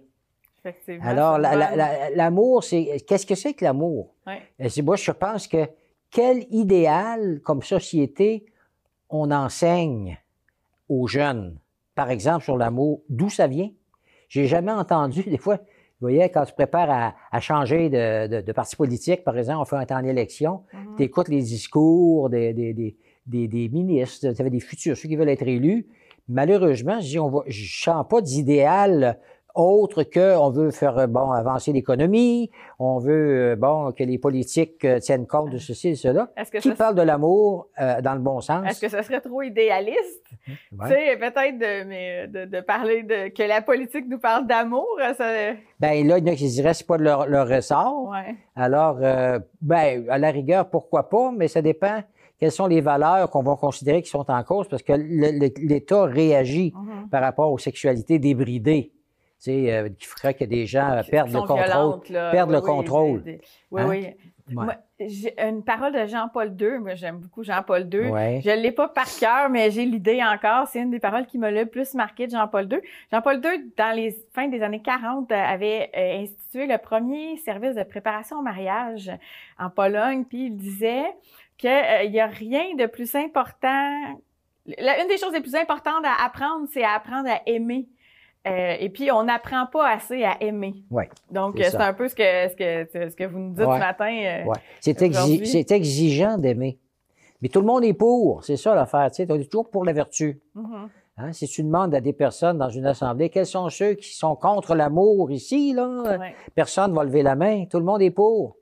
effectivement. 0.65 1.05
Alors, 1.05 1.39
l'amour, 1.39 2.63
c'est. 2.65 2.99
Qu'est-ce 3.07 3.27
que 3.27 3.35
c'est 3.35 3.55
que 3.55 3.65
l'amour? 3.65 4.15
Ouais. 4.27 4.43
Euh, 4.61 4.83
Moi, 4.83 4.97
je 4.97 5.11
pense 5.11 5.47
que 5.49 5.67
quel 6.11 6.45
idéal, 6.51 7.41
comme 7.43 7.63
société, 7.63 8.47
on 9.11 9.31
enseigne 9.31 10.19
aux 10.89 11.07
jeunes, 11.07 11.59
par 11.95 12.11
exemple, 12.11 12.45
sur 12.45 12.57
l'amour, 12.57 13.03
d'où 13.09 13.29
ça 13.31 13.47
vient? 13.47 13.71
J'ai 14.33 14.47
jamais 14.47 14.73
entendu, 14.73 15.23
des 15.35 15.37
fois, 15.37 15.57
vous 15.57 16.09
voyez, 16.09 16.27
quand 16.31 16.45
tu 16.47 16.55
prépares 16.55 16.91
à, 16.91 17.15
à 17.31 17.41
changer 17.41 17.91
de, 17.91 18.27
de- 18.29 18.41
de 18.41 18.53
parti 18.53 18.75
politique, 18.77 19.25
par 19.25 19.37
exemple, 19.37 19.61
on 19.61 19.65
fait 19.67 19.77
un 19.77 19.85
temps 19.85 20.01
d'élection, 20.01 20.63
Mhm. 20.73 20.95
tu 20.97 21.03
écoutes 21.03 21.29
les 21.29 21.43
discours 21.43 22.31
des, 22.31 22.55
des, 22.55 22.73
des, 22.73 22.97
des, 23.27 23.47
des 23.47 23.69
ministres, 23.69 24.33
tu 24.33 24.41
avais 24.41 24.49
des 24.51 24.61
futurs, 24.61 24.97
ceux 24.97 25.07
qui 25.09 25.17
veulent 25.17 25.29
être 25.29 25.47
élus. 25.47 25.87
Malheureusement, 26.29 26.99
je 27.01 27.07
dis, 27.09 27.19
on 27.19 27.29
va, 27.29 27.41
je 27.47 27.83
sens 27.85 28.07
pas 28.09 28.23
d'idéal 28.23 29.19
autre 29.55 30.03
que 30.03 30.37
on 30.37 30.51
veut 30.51 30.71
faire 30.71 30.97
euh, 30.99 31.07
bon 31.07 31.31
avancer 31.31 31.73
l'économie, 31.73 32.51
on 32.79 32.99
veut 32.99 33.53
euh, 33.53 33.57
bon 33.57 33.93
que 33.93 34.05
les 34.05 34.19
politiques 34.19 34.85
euh, 34.85 34.99
tiennent 34.99 35.27
compte 35.27 35.51
de 35.51 35.59
ceci 35.59 35.89
et 35.89 35.95
cela. 35.95 36.31
Est-ce 36.37 36.51
que, 36.51 36.59
Qui 36.59 36.71
parle 36.73 36.95
de 36.95 37.03
l'amour 37.03 37.69
euh, 37.81 38.01
dans 38.01 38.15
le 38.15 38.21
bon 38.21 38.41
sens? 38.41 38.67
Est-ce 38.69 38.81
que 38.81 38.89
ça 38.89 39.03
serait 39.03 39.21
trop 39.21 39.43
idéaliste? 39.43 40.25
Ouais. 40.49 40.89
Tu 40.89 40.89
sais, 40.89 41.17
peut-être 41.19 41.59
de, 41.59 41.85
mais 41.89 42.27
de, 42.29 42.45
de 42.47 42.61
parler 42.61 43.03
de 43.03 43.29
que 43.29 43.43
la 43.43 43.63
politique 43.63 44.07
nous 44.09 44.19
parle 44.19 44.47
d'amour, 44.47 44.87
ça. 45.17 45.25
Ben 45.81 46.07
là, 46.07 46.19
il 46.19 46.27
y 46.27 46.31
en 46.31 46.33
a 46.33 46.37
qui 46.37 46.49
diraient 46.49 46.75
c'est 46.75 46.87
pas 46.87 46.99
de 46.99 47.05
leur, 47.05 47.27
leur 47.27 47.49
ressort. 47.49 48.09
Ouais. 48.11 48.35
Alors, 48.57 48.99
euh, 49.03 49.39
ben 49.61 50.05
à 50.09 50.19
la 50.19 50.31
rigueur, 50.31 50.69
pourquoi 50.71 51.09
pas, 51.09 51.31
mais 51.37 51.49
ça 51.49 51.63
dépend 51.63 52.03
quelles 52.39 52.51
sont 52.51 52.67
les 52.67 52.81
valeurs 52.81 53.31
qu'on 53.31 53.43
va 53.45 53.55
considérer 53.55 54.03
qui 54.03 54.11
sont 54.11 54.29
en 54.29 54.43
cause, 54.43 54.67
parce 54.69 54.83
que 54.83 54.93
l'État 54.95 56.05
réagit 56.07 56.73
Mhm. 56.75 57.09
par 57.09 57.23
rapport 57.23 57.53
aux 57.53 57.59
sexualités 57.59 58.19
débridées. 58.19 58.93
Tu 59.43 59.51
sais, 59.51 59.73
euh, 59.75 59.89
qui 59.99 60.07
ferait 60.07 60.35
que 60.35 60.45
des 60.45 60.67
gens 60.67 60.89
euh, 60.93 61.03
perdent 61.03 61.33
le 61.33 61.41
contrôle. 61.41 62.01
perdent 62.31 62.51
Oui, 62.51 62.55
le 62.55 62.61
oui, 62.61 62.65
contrôle. 62.67 63.23
des- 63.25 63.33
des- 63.33 63.41
Oui, 63.73 63.81
Hein? 63.83 63.87
oui. 63.89 64.07
Ouais. 64.55 64.65
Moi, 64.65 64.75
j'ai 65.01 65.35
une 65.41 65.65
parole 65.65 65.93
de 65.93 66.07
Jean-Paul 66.07 66.55
II. 66.61 66.79
Moi, 66.79 66.95
j'aime 66.95 67.19
beaucoup 67.19 67.43
Jean-Paul 67.43 67.89
II. 67.93 68.09
Ouais. 68.11 68.41
Je 68.45 68.51
ne 68.51 68.57
l'ai 68.57 68.71
pas 68.71 68.87
par 68.89 69.07
cœur, 69.19 69.49
mais 69.51 69.71
j'ai 69.73 69.85
l'idée 69.85 70.21
encore. 70.23 70.69
C'est 70.69 70.81
une 70.81 70.91
des 70.91 71.01
paroles 71.01 71.27
qui 71.27 71.39
m'a 71.39 71.51
le 71.51 71.67
plus 71.67 71.95
marqué 71.95 72.27
de 72.27 72.33
Jean-Paul 72.33 72.69
II. 72.71 72.79
Jean-Paul 73.11 73.37
II, 73.45 73.73
dans 73.77 73.97
les 73.97 74.17
fins 74.33 74.47
des 74.49 74.63
années 74.63 74.83
40, 74.83 75.33
euh, 75.33 75.35
avait 75.35 75.91
institué 76.23 76.67
le 76.69 76.79
premier 76.79 77.37
service 77.39 77.75
de 77.75 77.83
préparation 77.83 78.39
au 78.39 78.43
mariage 78.43 79.11
en 79.59 79.71
Pologne. 79.71 80.25
Puis 80.25 80.47
il 80.47 80.57
disait 80.57 81.05
qu'il 81.59 82.11
n'y 82.11 82.21
a 82.21 82.27
rien 82.27 82.75
de 82.77 82.87
plus 82.87 83.13
important. 83.17 84.19
La- 84.79 85.03
une 85.03 85.09
des 85.09 85.19
choses 85.19 85.33
les 85.33 85.41
plus 85.41 85.57
importantes 85.57 86.05
à 86.05 86.25
apprendre, 86.25 86.67
c'est 86.73 86.85
à 86.85 86.93
apprendre 86.93 87.29
à 87.29 87.41
aimer. 87.47 87.89
Euh, 88.47 88.77
et 88.81 88.89
puis, 88.89 89.11
on 89.13 89.23
n'apprend 89.23 89.67
pas 89.67 89.89
assez 89.91 90.25
à 90.25 90.37
aimer. 90.43 90.83
Ouais, 90.91 91.09
Donc, 91.31 91.55
c'est 91.59 91.77
euh, 91.77 91.79
un 91.81 91.93
peu 91.93 92.09
ce 92.09 92.15
que, 92.17 92.23
ce 92.23 92.57
que, 92.57 93.09
ce 93.11 93.15
que 93.15 93.25
vous 93.25 93.39
nous 93.39 93.51
dites 93.51 93.61
Ouais. 93.67 93.75
ce 93.77 93.79
matin. 93.81 94.13
euh, 94.13 94.45
Ouais. 94.47 94.59
C'est 94.81 95.01
exi- 95.01 95.73
exigeant 95.73 96.39
d'aimer. 96.39 96.79
Mais 97.41 97.49
tout 97.49 97.61
le 97.61 97.67
monde 97.67 97.85
est 97.85 97.93
pour. 97.95 98.43
C'est 98.45 98.57
ça 98.57 98.75
l'affaire. 98.75 99.11
Tu 99.13 99.25
sais, 99.25 99.27
on 99.31 99.37
est 99.37 99.45
toujours 99.51 99.71
pour 99.71 99.85
la 99.85 99.93
vertu. 99.93 100.41
mhm. 100.55 100.89
Hein? 101.19 101.33
Si 101.33 101.47
tu 101.47 101.63
demandes 101.63 101.95
à 101.95 102.01
des 102.01 102.15
personnes 102.15 102.57
dans 102.59 102.71
une 102.71 102.87
assemblée 102.87 103.29
quels 103.29 103.45
sont 103.47 103.69
ceux 103.69 103.95
qui 103.95 104.15
sont 104.15 104.35
contre 104.35 104.75
l'amour 104.75 105.31
ici, 105.31 105.75
là, 105.75 106.19
personne 106.55 106.91
ne 106.93 106.97
va 106.97 107.05
lever 107.05 107.23
la 107.23 107.35
main. 107.37 107.67
Tout 107.67 107.79
le 107.79 107.85
monde 107.85 108.01
est 108.01 108.11
pour. 108.11 108.57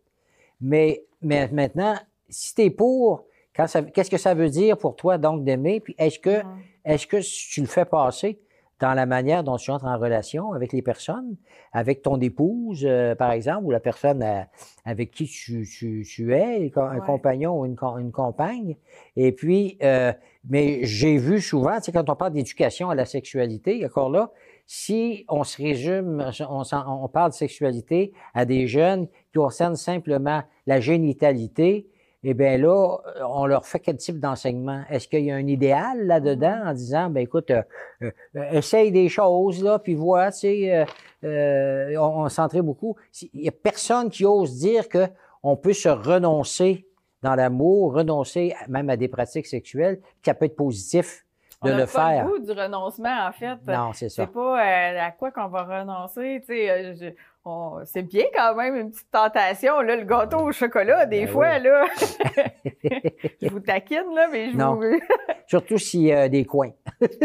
Mais, 0.61 1.05
mais 1.23 1.49
maintenant, 1.53 1.95
si 2.29 2.55
tu 2.55 2.63
es 2.63 2.71
pour, 2.71 3.25
qu'est-ce 3.55 4.11
que 4.11 4.19
ça 4.19 4.35
veut 4.35 4.49
dire 4.49 4.77
pour 4.77 4.97
toi 4.97 5.17
donc 5.17 5.45
d'aimer? 5.45 5.81
Puis 5.81 5.95
est-ce 5.97 6.19
que, 6.19 6.43
Mhm. 6.43 6.59
est-ce 6.87 7.07
que 7.07 7.19
tu 7.53 7.61
le 7.61 7.67
fais 7.69 7.85
passer? 7.85 8.41
Dans 8.81 8.95
la 8.95 9.07
manière 9.07 9.45
dont 9.45 9.57
tu 9.57 9.71
entres 9.71 9.85
en 9.85 9.99
relation 9.99 10.53
avec 10.53 10.73
les 10.73 10.83
personnes, 10.83 11.37
avec 11.73 12.03
ton 12.03 12.19
épouse, 12.21 12.85
euh, 12.85 13.15
par 13.15 13.31
exemple, 13.33 13.65
ou 13.67 13.71
la 13.71 13.81
personne 13.81 14.23
euh, 14.23 14.41
avec 14.85 15.11
qui 15.11 15.27
tu, 15.27 15.67
tu, 15.67 16.05
tu 16.09 16.35
es, 16.35 16.71
un 16.77 16.95
Ouais. 16.95 17.01
compagnon 17.07 17.61
ou 17.61 17.67
une, 17.67 17.77
com- 17.77 17.99
une 17.99 18.11
compagne. 18.13 18.77
Et 19.17 19.33
puis, 19.33 19.77
euh, 19.83 20.13
mais 20.49 20.81
j'ai 20.85 21.19
vu 21.19 21.41
souvent, 21.41 21.77
tu 21.77 21.85
sais, 21.85 21.93
quand 21.93 22.09
on 22.09 22.17
parle 22.17 22.33
d'éducation 22.33 22.91
à 22.91 22.95
la 22.95 23.05
sexualité, 23.05 23.85
encore 23.85 24.11
là, 24.11 24.31
si 24.67 25.25
on 25.29 25.45
se 25.45 25.61
résume, 25.61 26.25
on, 26.49 26.63
on 26.87 27.09
parle 27.09 27.31
de 27.31 27.35
sexualité 27.37 28.13
à 28.35 28.45
des 28.45 28.67
jeunes 28.67 29.09
qui 29.09 29.39
concernent 29.39 29.77
simplement 29.77 30.43
la 30.67 30.81
génitalité, 30.81 31.87
eh 32.23 32.35
bien 32.35 32.59
là, 32.59 32.99
on 33.27 33.47
leur 33.47 33.65
fait 33.67 33.81
quel 33.81 33.97
type 33.97 34.21
d'enseignement? 34.21 34.83
Est-ce 34.91 35.09
qu'il 35.09 35.25
y 35.25 35.31
a 35.31 35.37
un 35.37 35.47
idéal 35.47 36.07
là-dedans 36.07 36.63
en 36.67 36.73
disant, 36.75 37.09
ben 37.11 37.21
écoute, 37.23 37.51
euh, 37.51 37.63
euh, 38.03 38.11
euh, 38.37 38.51
essaye 38.53 38.93
des 38.93 39.09
choses, 39.09 39.63
là, 39.63 39.79
puis 39.79 39.95
vois, 39.95 40.31
tu 40.33 40.39
sais, 40.41 40.75
euh, 40.75 40.85
euh, 41.25 41.97
on, 41.99 42.25
on 42.25 42.29
centrait 42.29 42.63
beaucoup. 42.63 42.97
Il 43.33 43.43
y 43.45 43.49
a 43.49 43.53
personne 43.53 44.11
qui 44.11 44.25
ose 44.27 44.59
dire 44.59 44.89
que 44.89 45.07
on 45.43 45.57
peut 45.57 45.73
se 45.73 45.89
renoncer 45.89 46.87
dans 47.23 47.35
l'amour, 47.35 47.95
renoncer 47.95 48.55
même 48.69 48.91
à 48.91 48.97
des 48.97 49.09
pratiques 49.09 49.47
sexuelles, 49.47 50.01
ça 50.25 50.35
peut 50.35 50.45
être 50.47 50.57
positif 50.57 51.25
On 51.63 51.67
de 51.69 51.73
n'a 51.73 51.79
le 51.81 51.85
pas 51.85 52.09
faire. 52.11 52.25
le 52.27 52.39
goût 52.39 52.45
du 52.45 52.53
renoncement, 52.53 53.27
en 53.29 53.33
fait. 53.33 53.57
Non, 53.67 53.93
c'est 53.93 54.09
ça. 54.09 54.25
C'est 54.25 54.33
pas 54.33 54.59
euh, 54.59 55.01
à 55.01 55.11
quoi 55.11 55.31
qu'on 55.31 55.49
va 55.49 55.81
renoncer. 55.81 56.43
Tu 56.47 56.55
sais, 56.55 56.71
euh, 56.71 57.11
on- 57.45 57.81
c'est 57.85 58.03
bien 58.03 58.25
quand 58.35 58.55
même 58.55 58.77
une 58.77 58.91
petite 58.91 59.11
tentation. 59.11 59.81
Là, 59.81 59.97
le 59.97 60.05
gâteau 60.05 60.39
au 60.39 60.53
chocolat, 60.53 61.07
des 61.07 61.21
Ben 61.27 61.29
fois, 61.29 61.49
oui. 61.57 61.63
là. 61.65 61.85
je 63.43 63.49
vous 63.49 63.61
taquine, 63.61 64.15
là, 64.15 64.29
mais 64.31 64.51
je 64.51 64.57
Non. 64.57 64.75
vous. 64.75 64.99
Surtout 65.47 65.79
s'il 65.79 66.03
y 66.03 66.13
a 66.13 66.29
des 66.29 66.45
coins. 66.45 66.73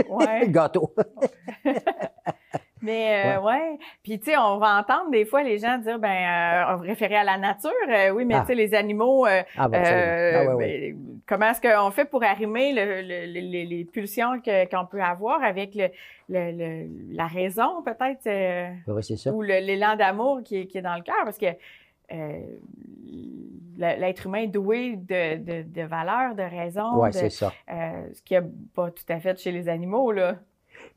ouais. 0.10 0.48
Gâteau. 0.50 0.94
Mais 2.82 3.36
euh, 3.38 3.42
ouais. 3.42 3.78
Puis 4.04 4.20
tu 4.20 4.32
sais, 4.32 4.38
on 4.38 4.58
va 4.58 4.78
entendre 4.80 5.10
des 5.12 5.26
fois 5.26 5.42
les 5.44 5.58
gens 5.58 5.78
dire 5.80 5.98
ben 5.98 6.10
euh, 6.10 6.74
on 6.74 6.76
va 6.78 6.82
référer 6.84 7.16
à 7.16 7.24
la 7.24 7.38
nature. 7.38 7.72
Euh, 7.90 8.10
oui, 8.12 8.26
mais 8.26 8.36
Ah. 8.36 8.42
tu 8.42 8.48
sais 8.48 8.56
les 8.56 8.76
animaux. 8.76 9.26
euh, 9.26 9.42
Ah, 9.58 9.68
euh, 9.74 10.32
Ah, 10.36 10.46
ouais, 10.46 10.54
ouais. 10.54 10.96
Comment 11.28 11.50
est-ce 11.52 11.62
qu'on 11.62 11.92
fait 11.92 12.06
pour 12.06 12.24
arrimer 12.24 12.74
le- 12.74 13.02
le- 13.02 13.26
le- 13.34 13.40
les, 13.52 13.66
les 13.66 13.86
pulsions 13.86 14.40
qu'on 14.44 14.86
peut 14.86 15.02
avoir 15.02 15.44
avec 15.44 15.76
le, 15.76 15.88
le- 16.30 16.52
le- 16.52 17.16
la 17.16 17.28
raison 17.28 17.82
peut-être 17.84 18.28
euh, 18.28 18.70
Oui, 18.88 19.04
c'est 19.04 19.18
ça. 19.18 19.32
ou 19.34 19.42
l'élan 19.42 19.96
d'amour 19.96 20.42
qui 20.44 20.58
est, 20.58 20.66
qui 20.68 20.78
est 20.78 20.82
dans 20.84 20.96
le 20.96 21.02
cœur? 21.04 21.16
Parce 21.24 21.38
que 21.38 21.48
euh, 22.12 22.40
l'être 23.78 24.26
humain 24.26 24.48
doué 24.48 24.96
de, 24.96 25.38
de, 25.38 25.62
de 25.64 25.82
valeurs, 25.84 26.36
de 26.36 26.44
raisons. 26.44 27.02
Oui, 27.02 27.10
c'est 27.12 27.30
ça. 27.30 27.52
Euh, 27.72 28.08
ce 28.14 28.22
qui 28.22 28.36
a 28.36 28.44
pas 28.74 28.92
tout 28.92 29.04
à 29.10 29.20
fait 29.20 29.38
chez 29.40 29.52
les 29.52 29.68
animaux, 29.68 30.12
là. 30.12 30.38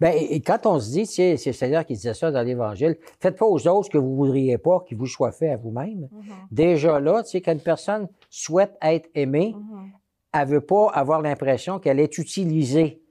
Bien, 0.01 0.11
et 0.13 0.41
quand 0.41 0.67
on 0.67 0.79
se 0.79 0.91
dit, 0.91 1.07
c'est 1.07 1.33
le 1.45 1.53
Seigneur 1.53 1.85
qui 1.85 1.95
disait 1.95 2.15
ça 2.15 2.31
dans 2.31 2.43
l'Évangile, 2.43 2.97
faites 3.21 3.37
pas 3.39 3.47
aux 3.47 3.67
autres 3.67 3.87
ce 3.87 3.91
que 3.91 3.99
vous 3.99 4.15
voudriez 4.15 4.59
pas 4.59 4.85
qu'il 4.87 4.97
vous 4.97 5.07
soit 5.07 5.33
fait 5.33 5.51
à 5.51 5.57
vous-même. 5.57 6.09
Mhm. 6.13 6.23
Déjà 6.51 7.01
là, 7.01 7.23
tu 7.23 7.31
sais, 7.31 7.41
quand 7.41 7.53
une 7.53 7.61
personne 7.61 8.09
souhaite 8.29 8.77
être 8.83 9.09
aimée, 9.15 9.55
Mhm. 9.57 9.91
Elle 10.33 10.49
veut 10.49 10.61
pas 10.61 10.91
avoir 10.91 11.23
l'impression 11.23 11.79
qu'elle 11.79 12.01
est 12.01 12.19
utilisée 12.19 13.03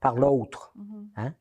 par 0.00 0.16
l'autre. 0.16 0.72
Mhm. 0.76 1.34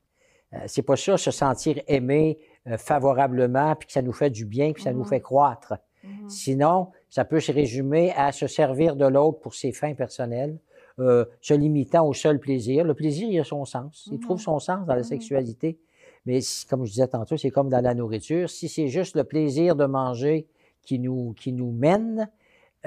Euh, 0.54 0.58
c'est 0.68 0.82
pas 0.82 0.96
ça, 0.96 1.18
se 1.18 1.32
sentir 1.32 1.80
aimé 1.88 2.40
euh, 2.68 2.78
favorablement, 2.78 3.76
puis 3.76 3.88
que 3.88 3.94
ça 3.94 4.02
nous 4.02 4.14
fait 4.14 4.30
du 4.30 4.46
bien, 4.46 4.74
puis 4.74 4.84
ça 4.84 4.92
nous 4.92 5.04
Mhm. 5.04 5.08
fait 5.08 5.22
croître. 5.22 5.74
Mhm. 6.04 6.30
Sinon, 6.30 6.92
ça 7.10 7.24
peut 7.26 7.40
se 7.40 7.52
résumer 7.52 8.12
à 8.16 8.32
se 8.32 8.48
servir 8.48 8.96
de 8.96 9.06
l'autre 9.06 9.40
pour 9.40 9.56
ses 9.56 9.72
fins 9.72 9.94
personnelles, 9.94 10.58
euh, 11.00 11.26
se 11.42 11.54
limitant 11.54 12.06
au 12.08 12.14
seul 12.14 12.40
plaisir. 12.40 12.84
Le 12.84 12.94
plaisir, 12.94 13.30
il 13.30 13.40
a 13.40 13.44
son 13.44 13.66
sens. 13.66 14.10
Il 14.12 14.20
trouve 14.20 14.40
son 14.40 14.60
sens 14.60 14.86
dans 14.86 14.96
la 14.96 15.04
sexualité. 15.04 15.78
Mais 16.26 16.40
comme 16.70 16.84
je 16.86 16.92
disais 16.92 17.08
tantôt, 17.08 17.38
c'est 17.38 17.52
comme 17.52 17.70
dans 17.70 17.82
la 17.82 17.94
nourriture. 17.94 18.50
Si 18.50 18.68
c'est 18.68 18.88
juste 18.88 19.16
le 19.16 19.24
plaisir 19.24 19.76
de 19.76 19.86
manger 19.86 20.48
qui 20.82 21.00
nous, 21.00 21.34
qui 21.34 21.54
nous 21.54 21.72
mène, 21.72 22.30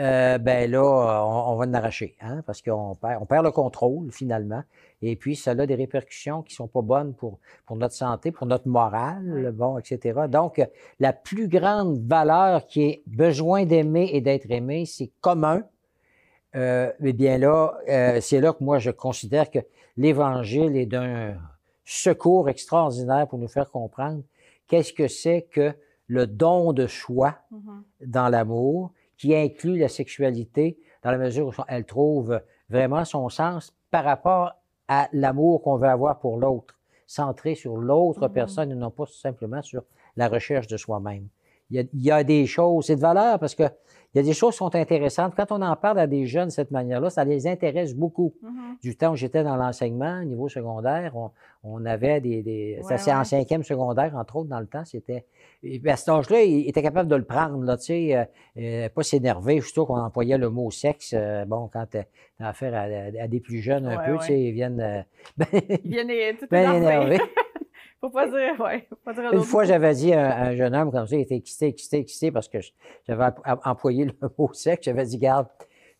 euh, 0.00 0.38
ben 0.38 0.70
là, 0.70 0.82
on, 0.82 1.52
on 1.52 1.56
va 1.56 1.66
en 1.66 1.74
arracher, 1.74 2.16
hein, 2.20 2.42
parce 2.46 2.62
qu'on 2.62 2.94
perd, 2.94 3.22
on 3.22 3.26
perd 3.26 3.44
le 3.44 3.50
contrôle 3.52 4.10
finalement. 4.10 4.62
Et 5.02 5.16
puis, 5.16 5.36
ça 5.36 5.52
a 5.52 5.66
des 5.66 5.74
répercussions 5.74 6.42
qui 6.42 6.54
sont 6.54 6.68
pas 6.68 6.82
bonnes 6.82 7.14
pour, 7.14 7.38
pour 7.66 7.76
notre 7.76 7.94
santé, 7.94 8.32
pour 8.32 8.46
notre 8.46 8.68
morale, 8.68 9.52
bon, 9.54 9.78
etc. 9.78 10.22
Donc, 10.28 10.60
la 10.98 11.12
plus 11.12 11.48
grande 11.48 11.98
valeur 12.06 12.66
qui 12.66 12.82
est 12.82 13.02
besoin 13.06 13.64
d'aimer 13.64 14.10
et 14.12 14.20
d'être 14.20 14.50
aimé, 14.50 14.86
c'est 14.86 15.10
commun. 15.20 15.62
Euh, 16.56 16.92
eh 17.04 17.12
bien 17.12 17.38
là, 17.38 17.74
euh, 17.88 18.20
c'est 18.20 18.40
là 18.40 18.52
que 18.52 18.64
moi 18.64 18.78
je 18.80 18.90
considère 18.90 19.50
que 19.50 19.60
l'Évangile 19.96 20.76
est 20.76 20.86
d'un 20.86 21.36
secours 21.84 22.48
extraordinaire 22.48 23.28
pour 23.28 23.38
nous 23.38 23.48
faire 23.48 23.70
comprendre 23.70 24.22
qu'est-ce 24.66 24.92
que 24.92 25.06
c'est 25.06 25.42
que 25.42 25.72
le 26.08 26.26
don 26.26 26.72
de 26.72 26.88
soi 26.88 27.36
Mhm. 27.52 27.84
dans 28.06 28.28
l'amour, 28.28 28.92
qui 29.20 29.36
inclut 29.36 29.76
la 29.76 29.88
sexualité 29.88 30.78
dans 31.02 31.10
la 31.10 31.18
mesure 31.18 31.48
où 31.48 31.52
elle 31.68 31.84
trouve 31.84 32.40
vraiment 32.70 33.04
son 33.04 33.28
sens 33.28 33.76
par 33.90 34.02
rapport 34.04 34.52
à 34.88 35.10
l'amour 35.12 35.60
qu'on 35.60 35.76
veut 35.76 35.88
avoir 35.88 36.18
pour 36.20 36.38
l'autre, 36.38 36.78
centré 37.06 37.54
sur 37.54 37.76
l'autre 37.76 38.28
Mhm. 38.28 38.32
personne 38.32 38.72
et 38.72 38.74
non 38.74 38.90
pas 38.90 39.04
simplement 39.04 39.60
sur 39.60 39.82
la 40.16 40.26
recherche 40.28 40.68
de 40.68 40.78
soi-même. 40.78 41.28
Il 41.68 41.86
il 41.92 42.02
y 42.02 42.10
a 42.10 42.24
des 42.24 42.46
choses, 42.46 42.86
c'est 42.86 42.96
de 42.96 43.00
valeur 43.02 43.38
parce 43.38 43.54
que 43.54 43.64
il 44.14 44.18
y 44.18 44.20
a 44.20 44.22
des 44.24 44.32
choses 44.32 44.52
qui 44.54 44.58
sont 44.58 44.74
intéressantes. 44.74 45.34
Quand 45.36 45.52
on 45.52 45.62
en 45.62 45.76
parle 45.76 45.98
à 46.00 46.06
des 46.06 46.26
jeunes 46.26 46.46
de 46.48 46.52
cette 46.52 46.70
manière-là, 46.70 47.10
ça 47.10 47.24
les 47.24 47.46
intéresse 47.46 47.94
beaucoup. 47.94 48.34
Mhm. 48.42 48.50
Du 48.82 48.96
temps 48.96 49.12
où 49.12 49.16
j'étais 49.16 49.44
dans 49.44 49.56
l'enseignement, 49.56 50.20
au 50.20 50.24
niveau 50.24 50.48
secondaire, 50.48 51.14
on, 51.16 51.30
on 51.62 51.84
avait 51.84 52.20
des. 52.20 52.42
des 52.42 52.80
Ouais, 52.82 52.98
c'est 52.98 53.12
en 53.12 53.18
ouais. 53.18 53.24
cinquième 53.24 53.62
secondaire, 53.62 54.16
entre 54.16 54.36
autres, 54.36 54.48
dans 54.48 54.58
le 54.60 54.66
temps, 54.66 54.84
c'était. 54.84 55.26
puis 55.60 55.80
À 55.88 55.96
cet 55.96 56.08
âge-là, 56.08 56.42
il 56.42 56.68
était 56.68 56.82
capable 56.82 57.08
de 57.08 57.16
le 57.16 57.24
prendre, 57.24 57.62
là, 57.62 57.76
tu 57.76 57.84
sais, 57.84 58.16
euh, 58.16 58.24
euh, 58.58 58.88
pas 58.88 59.02
s'énerver, 59.02 59.60
surtout 59.60 59.86
qu'on 59.86 60.00
employait 60.00 60.38
le 60.38 60.50
mot 60.50 60.70
sexe. 60.70 61.12
euh, 61.16 61.44
bon, 61.44 61.68
quand 61.72 61.86
tu 61.90 61.98
as 61.98 62.48
affaire 62.48 62.74
à, 63.20 63.28
des 63.28 63.40
plus 63.40 63.58
jeunes 63.60 63.86
un 63.86 63.98
Ouais, 63.98 64.06
peu, 64.06 64.18
tu 64.18 64.26
sais, 64.26 64.40
ils 64.42 64.52
viennent 64.52 64.80
euh, 64.80 65.02
ben, 65.36 65.46
Il 65.84 65.90
vient 65.90 66.04
des, 66.06 66.36
tout 66.38 66.46
ben 66.50 66.74
énervé. 66.74 67.16
énervés. 67.16 67.20
Faut 68.00 68.10
pas 68.10 68.26
dire, 68.26 68.58
ouais. 68.60 68.86
Faut 68.88 68.96
pas 68.96 69.12
dire 69.12 69.32
Une 69.32 69.42
fois, 69.42 69.64
j'avais 69.64 69.94
dit 69.94 70.12
à 70.14 70.36
un, 70.36 70.46
un 70.48 70.56
jeune 70.56 70.74
homme 70.74 70.90
comme 70.90 71.06
ça, 71.06 71.16
il 71.16 71.20
était 71.20 71.36
excité, 71.36 71.66
excité, 71.66 71.98
excité 71.98 72.30
parce 72.32 72.48
que 72.48 72.58
j'avais 73.06 73.24
em- 73.24 73.34
em- 73.46 73.60
employé 73.64 74.04
le 74.06 74.12
mot 74.38 74.50
sexe. 74.54 74.86
J'avais 74.86 75.04
dit, 75.04 75.18
garde, 75.18 75.46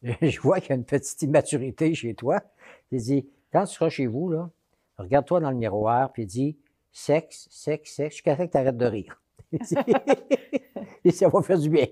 je 0.03 0.41
vois 0.41 0.61
qu'il 0.61 0.71
y 0.71 0.73
a 0.73 0.77
une 0.77 0.85
petite 0.85 1.21
immaturité 1.23 1.95
chez 1.95 2.15
toi. 2.15 2.41
J'ai 2.91 2.99
dit, 2.99 3.29
quand 3.53 3.65
tu 3.67 3.75
seras 3.75 3.91
chez 3.91 4.07
vous, 4.07 4.31
là, 4.31 4.49
regarde-toi 4.99 5.41
dans 5.41 5.51
le 5.51 5.57
miroir, 5.57 6.11
puis 6.13 6.25
dis, 6.25 6.57
sexe, 6.91 7.47
sexe, 7.51 7.95
sexe, 7.95 8.15
jusqu'à 8.17 8.37
ce 8.37 8.43
que 8.45 8.51
tu 8.51 8.57
arrêtes 8.57 8.77
de 8.79 8.87
rire. 8.87 9.21
Et 11.05 11.11
ça 11.11 11.29
va 11.29 11.43
faire 11.43 11.59
du 11.59 11.69
bien. 11.71 11.87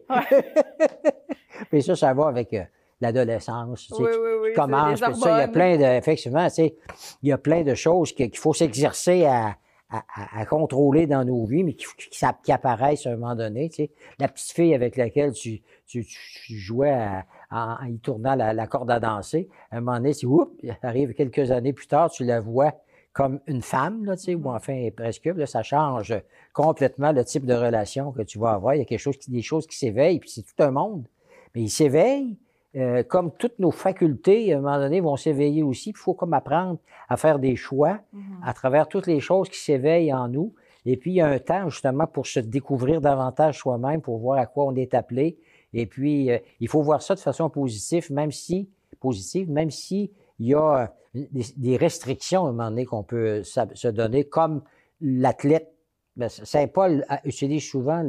puis 1.71 1.83
ça, 1.83 1.97
ça 1.97 2.15
va 2.15 2.29
avec 2.29 2.53
euh, 2.55 2.63
l'adolescence. 3.01 3.89
tu 3.89 3.95
sais, 3.95 4.03
Oui, 4.03 4.11
oui, 4.11 4.31
oui. 4.43 4.55
ça, 4.57 5.37
il 5.37 5.41
y 5.41 5.43
a 5.43 5.49
plein 5.49 5.77
de, 5.77 5.83
effectivement, 5.99 6.47
tu 6.49 6.55
sais, 6.55 6.77
il 7.23 7.29
y 7.29 7.33
a 7.33 7.39
plein 7.39 7.63
de 7.63 7.75
choses 7.75 8.13
qu'il 8.13 8.37
faut 8.37 8.55
s'exercer 8.55 9.25
à, 9.25 9.57
à- 9.91 10.05
à- 10.15 10.41
à 10.41 10.47
contrôler 10.47 11.07
dans 11.07 11.25
nos 11.25 11.45
vies, 11.47 11.65
mais 11.65 11.75
qui, 11.75 11.87
qui, 12.11 12.25
qui 12.43 12.53
apparaissent 12.53 13.07
à 13.07 13.11
un 13.11 13.17
moment 13.17 13.35
donné. 13.35 13.69
Tu 13.71 13.77
sais. 13.77 13.91
La 14.19 14.29
petite 14.29 14.53
fille 14.53 14.75
avec 14.75 14.97
laquelle 14.97 15.33
tu, 15.33 15.63
tu, 15.87 16.05
tu 16.05 16.57
jouais 16.57 16.93
à- 16.93 17.25
en, 17.51 17.85
y 17.87 17.99
tournant 17.99 18.35
la, 18.35 18.53
la 18.53 18.67
corde 18.67 18.91
à 18.91 19.01
danser, 19.01 19.49
à 19.71 19.79
un 19.79 19.81
moment 19.81 19.97
donné, 19.97 20.13
si, 20.13 20.27
oups, 20.27 20.51
arrive 20.83 21.15
quelques 21.15 21.51
années 21.51 21.73
plus 21.73 21.87
tard, 21.87 22.11
tu 22.11 22.25
la 22.25 22.41
vois 22.41 22.75
comme 23.15 23.41
une 23.47 23.63
femme, 23.63 24.05
là, 24.05 24.17
tu 24.17 24.25
sais, 24.25 24.35
ou 24.35 24.41
Mhm. 24.41 24.47
enfin 24.49 24.89
presque, 24.97 25.25
là, 25.25 25.47
ça 25.47 25.63
change 25.63 26.15
complètement 26.53 27.11
le 27.13 27.25
type 27.25 27.47
de 27.47 27.55
relation 27.55 28.13
que 28.13 28.23
tu 28.23 28.39
vas 28.39 28.51
avoir. 28.53 28.75
Il 28.75 28.79
y 28.79 28.83
a 28.83 28.85
quelque 28.85 29.01
chose 29.01 29.17
qui, 29.17 29.31
des 29.31 29.43
choses 29.43 29.67
qui 29.67 29.77
s'éveillent, 29.77 30.21
puis 30.21 30.31
c'est 30.31 30.43
tout 30.43 30.63
un 30.63 30.71
monde. 30.71 31.07
Mais 31.55 31.63
il 31.63 31.71
s'éveille, 31.71 32.37
euh, 32.77 33.03
comme 33.03 33.33
toutes 33.39 33.59
nos 33.59 33.71
facultés, 33.71 34.53
à 34.53 34.59
un 34.59 34.61
moment 34.61 34.79
donné, 34.79 35.01
vont 35.01 35.17
s'éveiller 35.17 35.63
aussi. 35.63 35.91
Il 35.91 35.97
faut 35.97 36.15
comme 36.15 36.35
apprendre 36.35 36.79
à 37.09 37.17
faire 37.17 37.39
des 37.39 37.57
choix 37.57 38.01
Mhm. 38.13 38.21
à 38.45 38.53
travers 38.53 38.89
toutes 38.89 39.07
les 39.07 39.21
choses 39.21 39.49
qui 39.49 39.59
s'éveillent 39.59 40.13
en 40.13 40.29
nous. 40.29 40.55
Et 40.85 40.97
puis, 40.97 41.13
il 41.13 41.15
y 41.15 41.21
a 41.21 41.27
un 41.29 41.39
temps 41.39 41.69
justement 41.71 42.07
pour 42.07 42.27
se 42.27 42.41
découvrir 42.41 43.01
davantage 43.01 43.59
soi-même, 43.59 44.01
pour 44.01 44.19
voir 44.19 44.39
à 44.39 44.47
quoi 44.47 44.67
on 44.67 44.75
est 44.75 44.95
appelé. 44.95 45.39
Et 45.73 45.87
puis, 45.87 46.31
euh, 46.31 46.39
il 46.61 46.69
faut 46.69 46.83
voir 46.83 47.03
ça 47.03 47.15
de 47.15 47.21
façon 47.21 47.51
positive, 47.51 48.11
même 48.11 48.33
si, 48.33 48.69
positive, 49.01 49.51
même 49.51 49.71
si 49.71 50.13
il 50.39 50.49
y 50.49 50.55
a 50.55 50.83
euh, 50.83 50.87
des, 51.15 51.45
des 51.57 51.77
restrictions 51.77 52.47
à 52.47 52.49
un 52.51 52.53
moment 52.53 52.71
donné 52.71 52.85
qu'on 52.85 53.03
peut 53.03 53.43
se 53.43 53.89
donner, 53.89 54.25
comme 54.25 54.63
l'athlète. 55.01 55.73
Ben, 56.17 56.29
Saint 56.29 56.67
Paul 56.67 57.05
utilise 57.25 57.65
souvent 57.65 58.03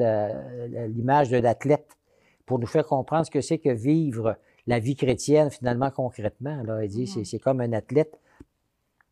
l'image 0.88 1.30
de 1.30 1.38
l'athlète 1.38 1.96
pour 2.46 2.60
nous 2.60 2.66
faire 2.68 2.86
comprendre 2.86 3.26
ce 3.26 3.32
que 3.32 3.42
c'est 3.42 3.60
que 3.60 3.70
vivre 3.70 4.36
la 4.68 4.80
vie 4.80 4.96
chrétienne 4.96 5.50
finalement 5.50 5.92
concrètement. 5.92 6.62
Là. 6.64 6.84
Il 6.84 6.90
dit 6.90 7.08
c'est 7.08 7.24
c'est 7.24 7.40
comme 7.40 7.62
un 7.62 7.74
athlète. 7.74 8.20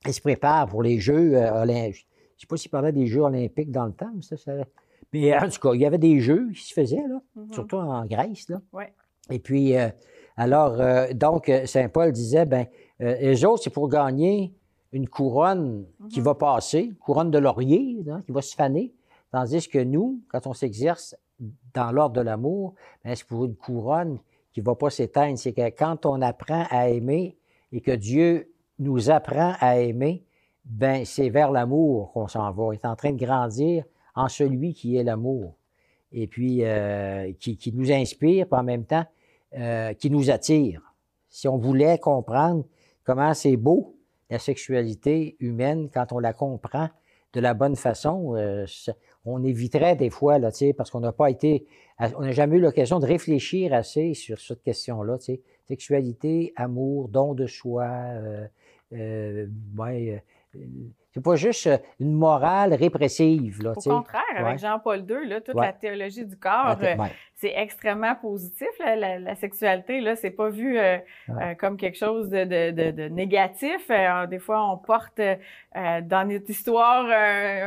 Il 0.05 0.13
se 0.13 0.21
prépare 0.21 0.67
pour 0.67 0.83
les 0.83 0.99
Jeux 0.99 1.35
euh, 1.35 1.61
olympiques. 1.63 2.07
Je 2.09 2.35
ne 2.35 2.39
sais 2.41 2.47
pas 2.47 2.57
s'il 2.57 2.71
parlait 2.71 2.91
des 2.91 3.07
Jeux 3.07 3.21
olympiques 3.21 3.71
dans 3.71 3.85
le 3.85 3.93
temps, 3.93 4.11
mais 4.15 4.21
ça, 4.21 4.37
ça... 4.37 4.53
Mais 5.13 5.35
en 5.35 5.49
tout 5.49 5.59
cas, 5.59 5.73
il 5.73 5.81
y 5.81 5.85
avait 5.85 5.97
des 5.97 6.19
Jeux 6.19 6.51
qui 6.51 6.63
se 6.67 6.73
faisaient, 6.73 7.07
là, 7.07 7.19
Mhm. 7.35 7.53
surtout 7.53 7.77
en 7.77 8.05
Grèce. 8.05 8.47
Là. 8.49 8.61
Ouais. 8.73 8.93
Et 9.31 9.39
puis, 9.39 9.75
euh, 9.75 9.89
alors, 10.35 10.79
euh, 10.79 11.11
donc, 11.13 11.49
euh, 11.49 11.65
Saint 11.65 11.89
Paul 11.89 12.11
disait, 12.11 12.45
ben, 12.45 12.67
euh, 13.01 13.15
les 13.19 13.43
autres, 13.43 13.63
c'est 13.63 13.69
pour 13.71 13.89
gagner 13.89 14.53
une 14.91 15.07
couronne 15.09 15.85
qui 16.09 16.19
Mhm. 16.19 16.25
va 16.25 16.35
passer, 16.35 16.79
une 16.81 16.95
couronne 16.95 17.31
de 17.31 17.39
laurier, 17.39 18.03
hein, 18.09 18.21
qui 18.25 18.31
va 18.31 18.41
se 18.41 18.53
faner. 18.55 18.93
Tandis 19.31 19.67
que 19.67 19.79
nous, 19.79 20.21
quand 20.29 20.45
on 20.45 20.53
s'exerce 20.53 21.15
dans 21.73 21.91
l'ordre 21.91 22.15
de 22.15 22.21
l'amour, 22.21 22.75
ben, 23.03 23.15
c'est 23.15 23.25
pour 23.27 23.45
une 23.45 23.55
couronne 23.55 24.19
qui 24.57 24.61
ne 24.61 24.65
va 24.65 24.73
pas 24.73 24.89
s'éteindre. 24.89 25.37
C'est 25.37 25.53
que 25.53 25.69
quand 25.69 26.07
on 26.07 26.19
apprend 26.19 26.65
à 26.71 26.89
aimer 26.89 27.37
et 27.71 27.79
que 27.79 27.91
Dieu 27.91 28.51
nous 28.79 29.11
apprend 29.11 29.53
à 29.59 29.77
aimer, 29.77 30.25
ben, 30.65 31.05
c'est 31.05 31.29
vers 31.29 31.51
l'amour 31.51 32.11
qu'on 32.11 32.27
s'en 32.27 32.51
va. 32.51 32.63
On 32.63 32.71
est 32.71 32.83
en 32.83 32.95
train 32.95 33.11
de 33.11 33.23
grandir 33.23 33.83
en 34.15 34.27
celui 34.27 34.73
qui 34.73 34.97
est 34.97 35.03
l'amour. 35.03 35.53
Et 36.11 36.25
puis, 36.25 36.63
euh, 36.63 37.31
qui, 37.39 37.71
nous 37.75 37.91
inspire, 37.91 38.47
puis 38.47 38.59
en 38.59 38.63
même 38.63 38.85
temps, 38.85 39.05
euh, 39.55 39.93
qui 39.93 40.09
nous 40.09 40.31
attire. 40.31 40.81
Si 41.29 41.47
on 41.47 41.57
voulait 41.57 41.99
comprendre 41.99 42.65
comment 43.03 43.35
c'est 43.35 43.57
beau, 43.57 43.95
la 44.31 44.39
sexualité 44.39 45.37
humaine, 45.39 45.87
quand 45.93 46.11
on 46.13 46.17
la 46.17 46.33
comprend 46.33 46.89
de 47.33 47.39
la 47.41 47.53
bonne 47.53 47.75
façon, 47.75 48.33
euh, 48.35 48.65
on 49.33 49.43
éviterait 49.43 49.95
des 49.95 50.09
fois, 50.09 50.39
là, 50.39 50.49
parce 50.77 50.89
qu'on 50.89 50.99
n'a 50.99 51.11
pas 51.11 51.29
été, 51.29 51.65
on 51.99 52.21
n'a 52.21 52.31
jamais 52.31 52.57
eu 52.57 52.61
l'occasion 52.61 52.99
de 52.99 53.05
réfléchir 53.05 53.73
assez 53.73 54.13
sur 54.13 54.39
cette 54.39 54.61
question-là. 54.63 55.17
Sexualité, 55.67 56.53
amour, 56.55 57.09
don 57.09 57.33
de 57.33 57.45
soi, 57.45 57.85
euh, 57.85 58.47
euh, 58.93 59.47
ouais, 59.77 60.23
euh, 60.55 60.59
c'est 61.13 61.23
pas 61.23 61.35
juste 61.35 61.67
euh, 61.67 61.77
une 61.99 62.13
morale 62.13 62.73
répressive, 62.73 63.61
là, 63.63 63.71
Au 63.71 63.81
contraire, 63.81 64.21
Ouais. 64.35 64.39
avec 64.41 64.59
Jean-Paul 64.59 64.99
II, 64.99 65.27
là, 65.27 65.41
toute 65.41 65.55
Ouais. 65.55 65.65
la 65.67 65.73
théologie 65.73 66.25
du 66.25 66.37
corps, 66.37 66.77
Ouais, 66.79 66.95
euh, 66.99 67.03
c'est 67.35 67.53
extrêmement 67.55 68.13
positif. 68.15 68.67
là, 68.79 68.95
la, 68.95 69.19
la 69.19 69.35
sexualité, 69.35 69.99
là, 70.01 70.15
c'est 70.15 70.31
pas 70.31 70.49
vu 70.49 70.77
euh, 70.77 70.97
euh, 71.29 71.55
comme 71.55 71.77
quelque 71.77 71.97
chose 71.97 72.29
de, 72.29 72.43
de, 72.43 72.71
de, 72.71 72.91
de 72.91 73.07
négatif. 73.07 73.89
Des 74.29 74.39
fois, 74.39 74.71
on 74.71 74.77
porte 74.77 75.19
euh, 75.19 75.35
dans 76.01 76.27
notre 76.27 76.49
histoire 76.49 77.05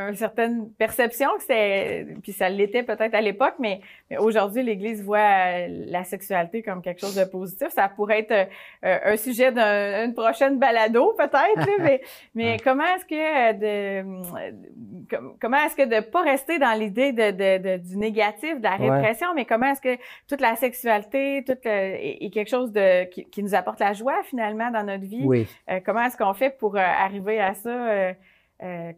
une 0.08 0.16
certaine 0.16 0.70
perception 0.72 1.28
que 1.38 1.42
c'est, 1.44 2.06
puis 2.22 2.32
ça 2.32 2.48
l'était 2.48 2.82
peut-être 2.82 3.14
à 3.14 3.20
l'époque, 3.20 3.54
mais, 3.58 3.80
mais 4.10 4.18
aujourd'hui, 4.18 4.62
l'Église 4.62 5.02
voit 5.02 5.66
la 5.68 6.04
sexualité 6.04 6.62
comme 6.62 6.82
quelque 6.82 7.00
chose 7.00 7.14
de 7.16 7.24
positif. 7.24 7.68
Ça 7.70 7.88
pourrait 7.88 8.20
être 8.28 8.48
un 8.82 9.16
sujet 9.16 9.52
d'une 9.52 10.14
prochaine 10.14 10.58
balado, 10.58 11.14
peut-être. 11.16 11.68
mais 11.80 12.00
mais 12.34 12.56
comment 12.62 12.84
est-ce 12.84 13.04
que 13.06 13.29
que 13.30 14.02
de, 14.02 15.28
comment 15.40 15.56
est-ce 15.58 15.76
que 15.76 15.86
de 15.86 16.04
pas 16.04 16.22
rester 16.22 16.58
dans 16.58 16.78
l'idée 16.78 17.12
de, 17.12 17.76
du 17.78 17.96
négatif, 17.96 18.58
de 18.58 18.62
la 18.62 18.76
répression, 18.76 19.28
mais 19.34 19.44
comment 19.44 19.66
est-ce 19.66 19.80
que 19.80 20.00
toute 20.28 20.40
la 20.40 20.56
sexualité, 20.56 21.44
toute 21.46 21.64
est, 21.64 22.30
quelque 22.32 22.50
chose 22.50 22.72
de 22.72 23.04
qui, 23.04 23.42
nous 23.42 23.54
apporte 23.54 23.80
la 23.80 23.92
joie 23.92 24.22
finalement 24.24 24.70
dans 24.70 24.84
notre 24.84 25.04
vie. 25.04 25.24
Oui. 25.24 25.46
comment 25.84 26.02
est-ce 26.02 26.16
qu'on 26.16 26.34
fait 26.34 26.50
pour 26.50 26.76
arriver 26.76 27.40
à 27.40 27.54
ça? 27.54 28.14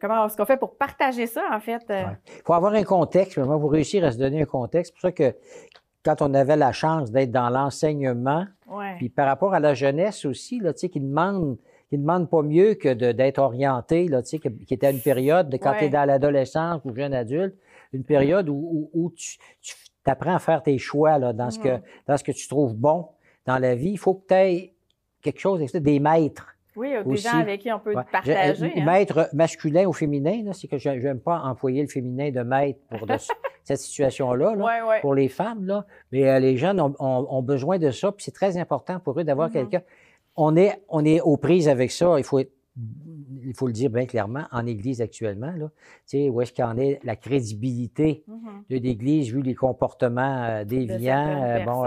comment 0.00 0.26
est-ce 0.26 0.36
qu'on 0.36 0.44
fait 0.44 0.56
pour 0.56 0.76
partager 0.76 1.26
ça, 1.26 1.42
en 1.52 1.60
fait? 1.60 1.82
Il 1.88 2.42
faut 2.44 2.54
avoir 2.54 2.74
un 2.74 2.84
contexte, 2.84 3.38
vraiment, 3.38 3.60
pour 3.60 3.72
réussir 3.72 4.04
à 4.04 4.10
se 4.10 4.18
donner 4.18 4.42
un 4.42 4.46
contexte. 4.46 4.92
C'est 4.92 5.00
pour 5.00 5.02
ça 5.02 5.12
que 5.12 5.36
quand 6.04 6.20
on 6.22 6.34
avait 6.34 6.56
la 6.56 6.72
chance 6.72 7.12
d'être 7.12 7.30
dans 7.30 7.48
l'enseignement, 7.48 8.46
puis 8.98 9.08
par 9.08 9.26
rapport 9.26 9.54
à 9.54 9.60
la 9.60 9.74
jeunesse 9.74 10.24
aussi, 10.24 10.58
là, 10.58 10.72
tu 10.72 10.80
sais, 10.80 10.88
qui 10.88 11.00
demande 11.00 11.58
qui 11.92 11.98
demande 11.98 12.30
pas 12.30 12.40
mieux 12.40 12.72
que 12.72 12.88
d'être 12.94 13.38
orienté, 13.38 14.08
là, 14.08 14.22
tu 14.22 14.30
sais, 14.30 14.38
qui 14.38 14.72
était 14.72 14.90
une 14.90 15.02
période 15.02 15.50
de 15.50 15.58
quand 15.58 15.74
tu 15.78 15.84
es 15.84 15.88
dans 15.90 16.06
l'adolescence 16.06 16.80
ou 16.86 16.94
jeune 16.94 17.12
adulte, 17.12 17.54
une 17.92 18.02
période 18.02 18.48
où, 18.48 18.88
où, 18.94 19.10
tu, 19.10 19.36
tu 19.60 19.74
apprends 20.06 20.34
à 20.34 20.38
faire 20.38 20.62
tes 20.62 20.78
choix 20.78 21.18
là, 21.18 21.34
dans, 21.34 21.50
ce 21.50 21.58
que, 21.58 21.68
mm-hmm. 21.68 21.82
dans 22.06 22.16
ce 22.16 22.24
que 22.24 22.32
tu 22.32 22.48
trouves 22.48 22.74
bon 22.74 23.08
dans 23.44 23.58
la 23.58 23.74
vie. 23.74 23.90
Il 23.90 23.98
faut 23.98 24.14
que 24.14 24.26
tu 24.26 24.34
aies 24.34 24.72
quelque 25.20 25.38
chose, 25.38 25.60
des 25.60 26.00
maîtres. 26.00 26.56
Oui, 26.76 26.94
des 27.04 27.16
gens 27.16 27.40
avec 27.40 27.60
qui 27.60 27.70
on 27.70 27.78
peut 27.78 27.92
partager. 27.92 28.72
Hein. 28.74 28.84
Maître 28.86 29.28
masculin 29.34 29.84
ou 29.84 29.92
féminin, 29.92 30.50
c'est 30.54 30.68
que 30.68 30.78
je 30.78 30.88
n'aime 30.88 31.20
pas 31.20 31.40
employer 31.40 31.82
le 31.82 31.88
féminin 31.88 32.30
de 32.30 32.40
maître 32.40 32.80
pour 32.88 33.06
cette 33.64 33.80
situation-là, 33.80 34.56
pour 35.02 35.14
les 35.14 35.28
femmes. 35.28 35.66
Là. 35.66 35.84
Mais 36.10 36.26
euh, 36.26 36.38
les 36.38 36.56
jeunes 36.56 36.80
ont, 36.80 37.42
besoin 37.42 37.76
de 37.76 37.90
ça, 37.90 38.12
puis 38.12 38.24
c'est 38.24 38.32
très 38.32 38.56
important 38.56 38.98
pour 38.98 39.20
eux 39.20 39.24
d'avoir 39.24 39.50
mm-hmm. 39.50 39.68
quelqu'un. 39.68 39.82
On 40.36 40.56
est, 40.56 40.82
on 40.88 41.04
est 41.04 41.20
aux 41.20 41.36
prises 41.36 41.68
avec 41.68 41.90
ça. 41.90 42.14
Il 42.18 42.24
faut 42.24 42.40
il 43.44 43.54
faut 43.54 43.66
le 43.66 43.72
dire 43.72 43.90
bien 43.90 44.06
clairement, 44.06 44.44
en 44.52 44.66
Église 44.66 45.02
actuellement, 45.02 45.52
là, 45.52 45.70
où 46.30 46.40
est-ce 46.40 46.52
qu'il 46.52 46.64
en 46.64 46.78
est 46.78 47.00
la 47.02 47.16
crédibilité 47.16 48.24
mm-hmm. 48.28 48.70
de 48.70 48.76
l'Église 48.76 49.32
vu 49.32 49.42
les 49.42 49.54
comportements 49.54 50.44
euh, 50.44 50.64
déviants? 50.64 51.42
Euh, 51.42 51.64
bon, 51.64 51.84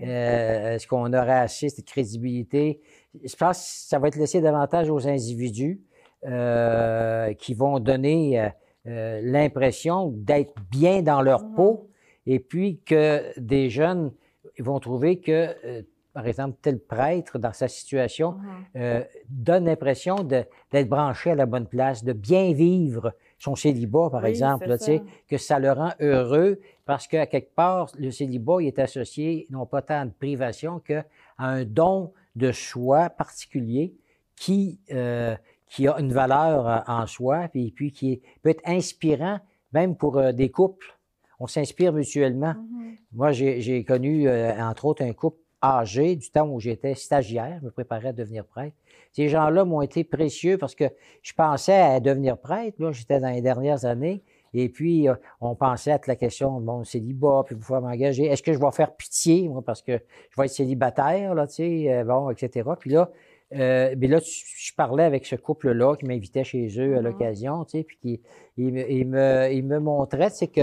est-ce 0.00 0.86
qu'on 0.86 1.12
aurait 1.12 1.32
assez 1.32 1.68
cette 1.68 1.86
crédibilité? 1.86 2.80
je 3.24 3.36
pense 3.36 3.58
que 3.58 3.88
ça 3.88 3.98
va 3.98 4.08
être 4.08 4.16
laissé 4.16 4.40
davantage 4.40 4.90
aux 4.90 5.06
individus 5.06 5.80
euh, 6.24 7.34
qui 7.34 7.54
vont 7.54 7.78
donner 7.78 8.40
euh, 8.40 8.48
euh, 8.86 9.20
l'impression 9.22 10.08
d'être 10.14 10.54
bien 10.70 11.02
dans 11.02 11.20
leur 11.20 11.42
mm-hmm. 11.42 11.54
peau 11.54 11.90
et 12.26 12.38
puis 12.38 12.80
que 12.86 13.22
des 13.38 13.68
jeunes 13.70 14.12
vont 14.58 14.78
trouver 14.78 15.20
que, 15.20 15.84
par 16.12 16.26
exemple, 16.26 16.56
tel 16.62 16.78
prêtre 16.78 17.38
dans 17.38 17.52
sa 17.52 17.68
situation 17.68 18.36
mm-hmm. 18.74 19.06
donne 19.28 19.64
l'impression 19.64 20.16
d'être 20.24 20.88
branché 20.88 21.30
à 21.30 21.34
la 21.34 21.46
bonne 21.46 21.66
place, 21.66 22.04
de 22.04 22.12
bien 22.12 22.52
vivre 22.52 23.14
son 23.38 23.56
célibat, 23.56 24.08
par 24.10 24.24
exemple, 24.24 24.66
là, 24.66 24.76
que 25.28 25.36
ça 25.36 25.58
le 25.58 25.72
rend 25.72 25.90
heureux 26.00 26.60
parce 26.84 27.08
qu'à 27.08 27.26
quelque 27.26 27.54
part, 27.54 27.90
le 27.98 28.10
célibat 28.10 28.62
est 28.62 28.78
associé 28.78 29.46
non 29.50 29.66
pas 29.66 29.82
tant 29.82 30.06
de 30.06 30.10
privation 30.10 30.78
qu'à 30.78 31.04
un 31.38 31.64
don 31.64 32.12
de 32.36 32.52
choix 32.52 33.10
particulier 33.10 33.94
qui, 34.36 34.80
euh, 34.92 35.34
qui 35.68 35.88
a 35.88 35.98
une 35.98 36.12
valeur 36.12 36.68
euh, 36.68 36.78
en 36.86 37.06
soi, 37.06 37.48
puis, 37.48 37.70
puis 37.70 37.92
qui 37.92 38.22
peut 38.42 38.50
être 38.50 38.62
inspirant 38.64 39.40
même 39.72 39.96
pour 39.96 40.18
euh, 40.18 40.32
des 40.32 40.50
couples. 40.50 40.96
On 41.40 41.46
s'inspire 41.46 41.92
mutuellement. 41.92 42.54
Mm-hmm. 42.54 42.96
Moi, 43.14 43.32
j'ai 43.32 43.84
connu, 43.84 44.28
entre 44.30 44.84
autres, 44.84 45.02
un 45.02 45.12
couple 45.12 45.41
âgé 45.62 46.16
du 46.16 46.30
temps 46.30 46.48
où 46.48 46.60
j'étais 46.60 46.94
stagiaire, 46.94 47.58
je 47.60 47.66
me 47.66 47.70
préparais 47.70 48.08
à 48.08 48.12
devenir 48.12 48.44
prêtre. 48.44 48.76
Ces 49.12 49.28
gens-là 49.28 49.64
m'ont 49.64 49.82
été 49.82 50.04
précieux 50.04 50.58
parce 50.58 50.74
que 50.74 50.84
je 51.22 51.32
pensais 51.34 51.74
à 51.74 52.00
devenir 52.00 52.38
prêtre. 52.38 52.76
Là, 52.80 52.92
j'étais 52.92 53.20
dans 53.20 53.30
les 53.30 53.42
dernières 53.42 53.84
années. 53.84 54.22
Et 54.54 54.68
puis, 54.68 55.06
on 55.40 55.54
pensait 55.54 55.92
à 55.92 56.00
la 56.06 56.16
question, 56.16 56.60
bon, 56.60 56.84
célibat, 56.84 57.44
puis 57.46 57.56
pouvoir 57.56 57.80
m'engager. 57.80 58.26
Est-ce 58.26 58.42
que 58.42 58.52
je 58.52 58.58
vais 58.58 58.70
faire 58.70 58.94
pitié, 58.94 59.48
moi, 59.48 59.62
parce 59.64 59.80
que 59.82 60.00
je 60.30 60.40
vais 60.40 60.46
être 60.46 60.52
célibataire, 60.52 61.34
là, 61.34 61.46
tu 61.46 61.54
sais, 61.54 62.04
bon, 62.04 62.30
etc. 62.30 62.68
Puis 62.78 62.90
là, 62.90 63.10
euh, 63.54 63.94
mais 63.98 64.08
là, 64.08 64.18
je 64.22 64.72
parlais 64.74 65.04
avec 65.04 65.26
ce 65.26 65.36
couple-là 65.36 65.96
qui 65.96 66.06
m'invitait 66.06 66.44
chez 66.44 66.68
eux 66.78 66.96
à 66.96 67.00
mm-hmm. 67.00 67.02
l'occasion, 67.02 67.64
tu 67.64 67.78
sais, 67.78 67.84
puis 67.84 67.96
qui, 67.98 68.20
il, 68.56 68.72
me, 68.72 68.90
il, 68.90 69.06
me, 69.06 69.52
il 69.52 69.64
me 69.64 69.78
montrait, 69.78 70.30
c'est 70.30 70.48
que 70.48 70.62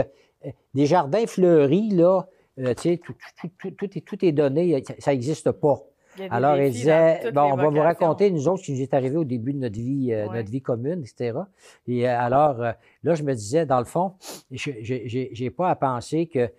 des 0.74 0.86
jardins 0.86 1.26
fleuris, 1.28 1.90
là, 1.90 2.28
tu 2.58 2.64
sais, 2.78 2.98
tout, 2.98 3.14
tout, 3.58 3.72
tout, 3.72 3.98
est, 3.98 4.02
tout 4.02 4.26
est 4.26 4.32
donné, 4.32 4.84
ça 5.00 5.12
n'existe 5.12 5.52
pas. 5.52 5.84
Alors, 6.30 6.58
il 6.58 6.72
disait, 6.72 7.32
bon, 7.32 7.54
on 7.54 7.56
va 7.56 7.70
vous 7.70 7.80
raconter, 7.80 8.32
nous 8.32 8.48
autres, 8.48 8.60
ce 8.60 8.66
qui 8.66 8.74
nous 8.74 8.82
est 8.82 8.94
arrivé 8.94 9.16
au 9.18 9.24
début 9.24 9.54
de 9.54 9.60
notre 9.60 9.80
vie, 9.80 10.12
euh, 10.12 10.28
notre 10.28 10.50
vie 10.50 10.62
commune, 10.62 11.02
etc. 11.02 11.40
Et 11.88 12.08
euh, 12.08 12.20
alors, 12.20 12.62
euh, 12.62 12.72
là, 13.04 13.16
je 13.16 13.24
me 13.24 13.34
disais, 13.34 13.66
dans 13.66 13.80
le 13.80 13.86
fond, 13.86 14.14
je 14.52 15.42
n'ai 15.42 15.50
pas 15.50 15.70
à 15.70 15.76
penser 15.76 16.28
que 16.28 16.50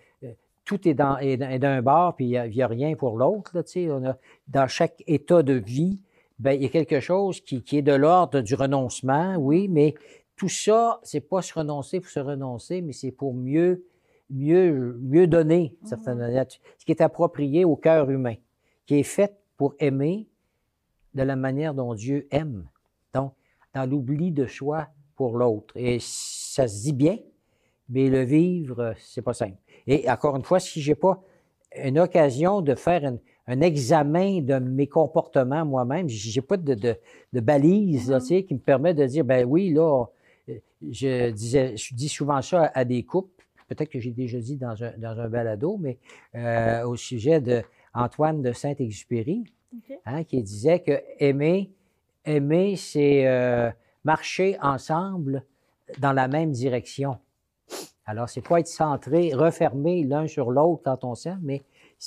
tout 0.64 0.86
est 0.88 0.94
dans 0.94 1.18
est, 1.18 1.36
d'un 1.36 1.82
bord, 1.82 2.14
puis 2.14 2.26
il 2.26 2.50
n'y 2.50 2.62
a, 2.62 2.66
rien 2.66 2.94
pour 2.94 3.16
l'autre. 3.16 3.52
Dans 4.48 4.68
chaque 4.68 5.02
état 5.06 5.42
de 5.42 5.54
vie, 5.54 5.98
ben, 6.38 6.52
il 6.52 6.62
y 6.62 6.66
a 6.66 6.68
quelque 6.68 7.00
chose 7.00 7.40
qui, 7.40 7.62
qui 7.62 7.78
est 7.78 7.82
de 7.82 7.92
l'ordre 7.92 8.40
du 8.40 8.54
renoncement, 8.54 9.36
oui, 9.36 9.68
mais 9.68 9.94
tout 10.36 10.48
ça, 10.48 11.00
c'est 11.02 11.28
pas 11.28 11.42
se 11.42 11.52
renoncer 11.52 12.00
pour 12.00 12.08
se 12.08 12.20
renoncer, 12.20 12.80
mais 12.80 12.92
c'est 12.92 13.10
pour 13.10 13.34
mieux, 13.34 13.84
mieux, 14.30 14.98
mieux 15.00 15.26
donner, 15.26 15.76
mmh. 15.82 15.86
certainement, 15.86 16.44
ce 16.78 16.84
qui 16.84 16.92
est 16.92 17.00
approprié 17.00 17.64
au 17.64 17.76
cœur 17.76 18.10
humain, 18.10 18.34
qui 18.86 18.96
est 18.96 19.04
fait 19.04 19.36
pour 19.56 19.74
aimer 19.78 20.28
de 21.14 21.22
la 21.22 21.36
manière 21.36 21.74
dont 21.74 21.94
Dieu 21.94 22.26
aime. 22.30 22.66
Donc, 23.14 23.32
dans 23.74 23.88
l'oubli 23.88 24.30
de 24.30 24.46
soi 24.46 24.88
pour 25.16 25.36
l'autre. 25.36 25.76
Et 25.76 25.98
ça 26.00 26.66
se 26.66 26.82
dit 26.82 26.92
bien, 26.92 27.18
mais 27.88 28.08
le 28.08 28.22
vivre, 28.22 28.94
c'est 28.98 29.22
pas 29.22 29.34
simple. 29.34 29.58
Et 29.86 30.10
encore 30.10 30.36
une 30.36 30.44
fois, 30.44 30.60
si 30.60 30.80
j'ai 30.80 30.94
pas 30.94 31.22
une 31.76 31.98
occasion 31.98 32.62
de 32.62 32.74
faire 32.74 33.12
un, 33.46 33.60
examen 33.60 34.40
de 34.42 34.58
mes 34.58 34.86
comportements 34.86 35.64
moi-même, 35.64 36.08
j'ai 36.08 36.40
pas 36.40 36.56
de, 36.56 36.74
de, 36.74 36.96
de 37.32 37.40
balise 37.40 38.10
mm-hmm. 38.10 38.46
qui 38.46 38.54
me 38.54 38.60
permet 38.60 38.94
de 38.94 39.04
dire, 39.06 39.24
ben 39.24 39.44
oui, 39.44 39.70
là, 39.70 40.06
je 40.88 41.30
disais, 41.30 41.76
je 41.76 41.94
dis 41.94 42.08
souvent 42.08 42.40
ça 42.42 42.70
à, 42.74 42.84
des 42.84 43.02
couples, 43.02 43.39
peut-être 43.70 43.88
que 43.88 44.00
j'ai 44.00 44.10
déjà 44.10 44.40
dit 44.40 44.56
dans 44.56 44.82
un, 44.82 44.92
dans 44.98 45.20
un 45.20 45.28
balado, 45.28 45.78
mais 45.78 45.98
euh, 46.34 46.84
au 46.84 46.96
sujet 46.96 47.40
de 47.40 47.62
Antoine 47.94 48.42
de 48.42 48.52
Saint-Exupéry, 48.52 49.44
hein, 50.04 50.24
qui 50.24 50.42
disait 50.42 50.80
que 50.80 51.00
aimer, 51.18 51.70
aimer, 52.24 52.74
c'est 52.74 53.28
euh, 53.28 53.70
marcher 54.04 54.58
ensemble 54.60 55.44
dans 55.98 56.12
la 56.12 56.26
même 56.26 56.50
direction. 56.50 57.16
Alors, 58.06 58.28
c'est 58.28 58.46
pas 58.46 58.58
être 58.58 58.66
centré, 58.66 59.32
refermé 59.32 60.02
l'un 60.02 60.26
sur 60.26 60.50
l'autre 60.50 60.82
quand 60.84 61.04
on 61.04 61.14
s'aime, 61.14 61.40
mais 61.42 61.62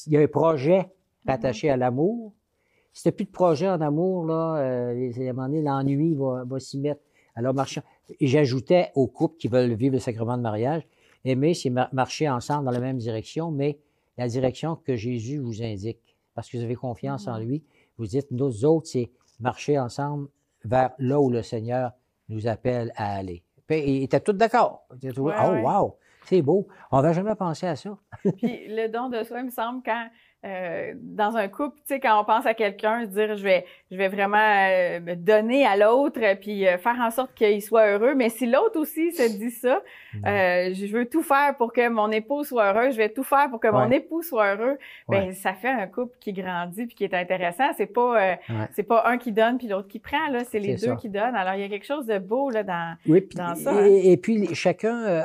il 0.08 0.14
y 0.14 0.18
a 0.18 0.20
un 0.20 0.28
projet 0.28 0.90
rattaché 1.26 1.70
à 1.70 1.78
l'amour. 1.78 2.34
Si 2.92 3.10
plus 3.12 3.26
de 3.26 3.32
projet 3.32 3.70
en 3.70 3.80
amour, 3.80 4.26
là, 4.26 4.58
euh, 4.58 5.12
à 5.16 5.22
un 5.22 5.34
moment 5.34 5.48
donné, 5.48 5.62
l'ennui 5.62 6.14
va, 6.14 6.44
va 6.46 6.60
s'y 6.60 6.78
mettre. 6.78 7.02
Alors, 7.36 7.54
marcher. 7.54 7.82
Et 8.20 8.28
j'ajoutais 8.28 8.92
aux 8.96 9.08
couples 9.08 9.38
qui 9.38 9.48
veulent 9.48 9.74
vivre 9.74 9.94
le 9.94 10.00
sacrement 10.00 10.38
de 10.38 10.42
mariage, 10.42 10.86
aimer, 11.26 11.54
c'est 11.54 11.70
marcher 11.70 12.30
ensemble 12.30 12.66
dans 12.66 12.72
la 12.72 12.80
même 12.80 12.98
direction, 12.98 13.52
mais 13.52 13.80
la 14.18 14.28
direction 14.28 14.76
que 14.76 14.96
Jésus 14.96 15.40
vous 15.40 15.62
indique, 15.64 16.18
parce 16.36 16.50
que 16.50 16.58
vous 16.58 16.64
avez 16.64 16.76
confiance 16.76 17.28
en 17.28 17.38
mm-hmm. 17.38 17.46
lui. 17.46 17.64
Vous 17.98 18.08
dites, 18.08 18.32
nous 18.32 18.66
autres, 18.66 18.88
c'est 18.88 19.12
marcher 19.40 19.80
ensemble 19.80 20.28
vers 20.66 20.92
là 21.00 21.20
où 21.20 21.30
le 21.30 21.42
Seigneur 21.42 21.92
nous 22.30 22.48
appelle 22.48 22.92
à 22.96 23.16
aller. 23.16 23.44
Puis, 23.68 23.80
ils 23.80 24.04
étaient 24.04 24.20
tous 24.20 24.34
d'accord. 24.34 24.88
oh, 25.04 25.20
wow, 25.20 25.98
c'est 26.26 26.42
beau. 26.42 26.68
On 26.92 27.02
n'avait 27.02 27.14
jamais 27.14 27.36
pensé 27.36 27.68
à 27.68 27.76
ça. 27.76 27.98
Puis 28.38 28.68
le 28.68 28.88
don 28.88 29.10
de 29.10 29.24
soi, 29.24 29.40
il 29.40 29.46
me 29.46 29.52
semble, 29.52 29.82
quand 29.84 30.08
euh, 30.46 30.92
dans 30.98 31.38
un 31.38 31.48
couple, 31.48 31.78
tu 31.78 31.94
sais, 31.94 32.00
quand 32.02 32.20
on 32.20 32.26
pense 32.26 32.46
à 32.46 32.54
quelqu'un, 32.54 33.06
se 33.06 33.12
dire 33.12 33.38
je 33.38 33.44
vais, 33.44 33.66
je 33.90 33.96
vais 33.96 34.10
vraiment 34.10 34.36
euh, 34.38 35.00
me 35.00 35.16
donner 35.16 35.66
à 35.66 35.78
l'autre, 35.78 36.20
puis 36.42 36.68
euh, 36.68 36.78
faire 36.78 37.00
en 37.00 37.12
sorte 37.12 37.34
qu'il 37.34 37.62
soit 37.62 37.88
heureux. 37.88 38.14
Mais 38.14 38.28
si 38.28 38.46
l'autre 38.46 38.78
aussi 38.78 39.14
se 39.14 39.38
dit 39.38 39.52
ça, 39.52 39.82
je 40.14 40.92
veux 40.92 41.06
tout 41.06 41.24
faire 41.24 41.56
pour 41.56 41.72
que 41.72 41.88
mon 41.88 42.12
époux 42.12 42.44
soit 42.44 42.74
heureux, 42.74 42.92
je 42.92 42.98
vais 42.98 43.08
tout 43.08 43.24
faire 43.24 43.50
pour 43.50 43.62
que 43.62 43.70
mon 43.70 43.90
époux 43.90 44.22
soit 44.22 44.56
heureux. 44.56 44.78
Ben 45.08 45.32
ça 45.34 45.54
fait 45.54 45.70
un 45.70 45.88
couple 45.88 46.18
qui 46.20 46.34
grandit 46.34 46.88
puis 46.88 46.96
qui 46.96 47.04
est 47.06 47.14
intéressant. 47.14 47.72
C'est 47.78 47.86
pas, 47.86 48.38
c'est 48.74 48.84
pas 48.84 49.04
un 49.06 49.18
qui 49.18 49.32
donne 49.32 49.58
puis 49.58 49.68
l'autre 49.68 49.88
qui 49.88 50.00
prend 50.00 50.28
là, 50.30 50.44
c'est 50.44 50.60
les 50.60 50.76
deux 50.76 50.96
qui 50.96 51.08
donnent. 51.08 51.36
Alors 51.36 51.54
il 51.54 51.62
y 51.62 51.64
a 51.64 51.70
quelque 51.70 51.86
chose 51.86 52.06
de 52.06 52.18
beau 52.18 52.50
là 52.50 52.64
dans, 52.64 52.98
dans 53.06 53.56
ça. 53.56 53.72
Hein. 53.72 53.86
Et, 53.86 54.18
puis 54.18 54.54
chacun, 54.54 55.24